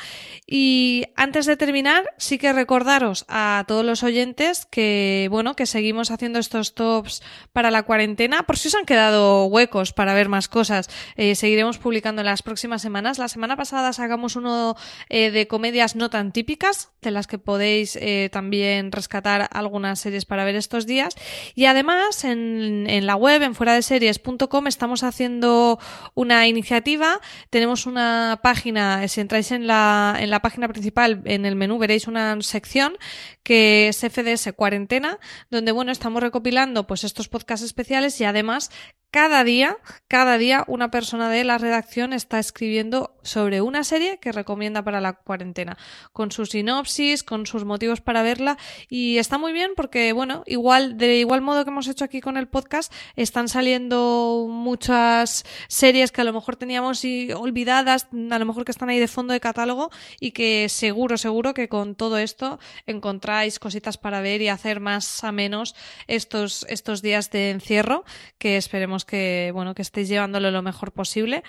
[0.48, 6.12] Y antes de terminar, sí que recordaros a todos los oyentes que, bueno, que seguimos
[6.12, 7.22] haciendo estos tops
[7.52, 8.44] para la cuarentena.
[8.44, 12.42] Por si os han quedado huecos para ver más cosas, eh, seguiremos publicando en las
[12.42, 13.20] próximas semanas.
[13.20, 14.78] La semana pasada sacamos uno
[15.10, 18.00] eh, de comedias no tan típicas, de las que podéis
[18.32, 21.16] también rescatar algunas series para ver estos días.
[21.54, 25.80] Y además, en, la web, en fuera de series.com, estamos haciendo
[26.14, 27.20] una iniciativa.
[27.50, 32.08] Tenemos una página, si entráis en la, en la página principal, en el menú veréis
[32.08, 32.98] una sección
[33.44, 35.20] que es FDS Cuarentena,
[35.50, 38.70] donde bueno, estamos recopilando pues estos podcasts especiales y además
[39.12, 44.32] cada día, cada día una persona de la redacción está escribiendo sobre una serie que
[44.32, 45.78] recomienda para la cuarentena,
[46.14, 48.58] con su sinopsis, con sus motivos para verla
[48.88, 52.38] y está muy bien porque bueno, igual de igual modo que hemos hecho aquí con
[52.38, 57.04] el podcast, están saliendo muchas series que a lo mejor teníamos
[57.36, 59.90] olvidadas, a lo mejor que están ahí de fondo de catálogo
[60.20, 65.24] y que seguro, seguro que con todo esto encontráis cositas para ver y hacer más
[65.24, 65.76] a menos
[66.08, 68.04] estos estos días de encierro
[68.38, 71.44] que esperemos que, bueno, que estéis llevándolo lo mejor posible.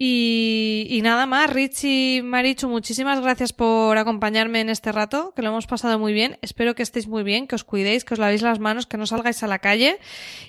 [0.00, 5.66] Y, nada más, Richie Marichu, muchísimas gracias por acompañarme en este rato, que lo hemos
[5.66, 6.38] pasado muy bien.
[6.40, 9.06] Espero que estéis muy bien, que os cuidéis, que os lavéis las manos, que no
[9.06, 9.98] salgáis a la calle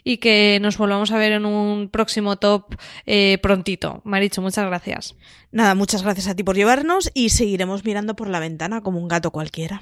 [0.03, 2.75] y que nos volvamos a ver en un próximo top
[3.07, 4.01] eh, prontito.
[4.03, 5.15] Marichu, muchas gracias.
[5.51, 9.07] Nada, muchas gracias a ti por llevarnos y seguiremos mirando por la ventana como un
[9.07, 9.81] gato cualquiera.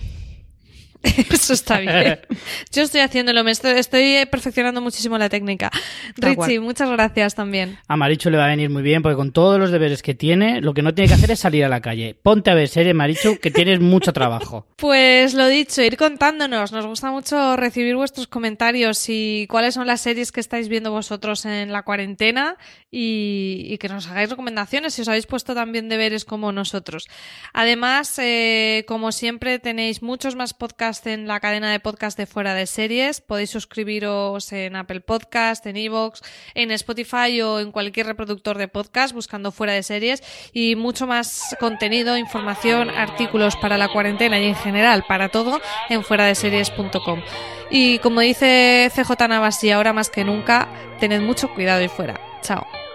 [1.32, 2.20] Eso está bien.
[2.72, 5.72] Yo estoy haciéndolo, me estoy, estoy perfeccionando muchísimo la técnica.
[6.16, 7.78] Richie, muchas gracias también.
[7.88, 10.62] A Maricho le va a venir muy bien porque con todos los deberes que tiene,
[10.62, 12.16] lo que no tiene que hacer es salir a la calle.
[12.22, 14.66] Ponte a ver serie, Maricho, que tienes mucho trabajo.
[14.78, 16.72] Pues lo dicho, ir contándonos.
[16.72, 21.46] Nos gusta mucho recibir vuestros comentarios y cuáles son las series que estáis viendo vosotros
[21.46, 22.58] en la cuarentena
[22.90, 27.08] y, que nos hagáis recomendaciones si os habéis puesto también deberes como nosotros.
[27.54, 32.54] Además, eh, como siempre, tenéis muchos más podcasts en la cadena de podcast de Fuera
[32.54, 33.22] de Series.
[33.22, 36.22] Podéis suscribiros en Apple Podcast, en Evox,
[36.56, 40.24] en Spotify o en cualquier reproductor de podcast buscando Fuera de Series
[40.54, 46.04] y mucho más contenido, información, artículos para la cuarentena y en general para todo en
[46.04, 47.22] fuera de series.com.
[47.70, 50.70] Y como dice CJ Navas y ahora más que nunca,
[51.00, 52.37] tened mucho cuidado y fuera.
[52.48, 52.87] Ciao.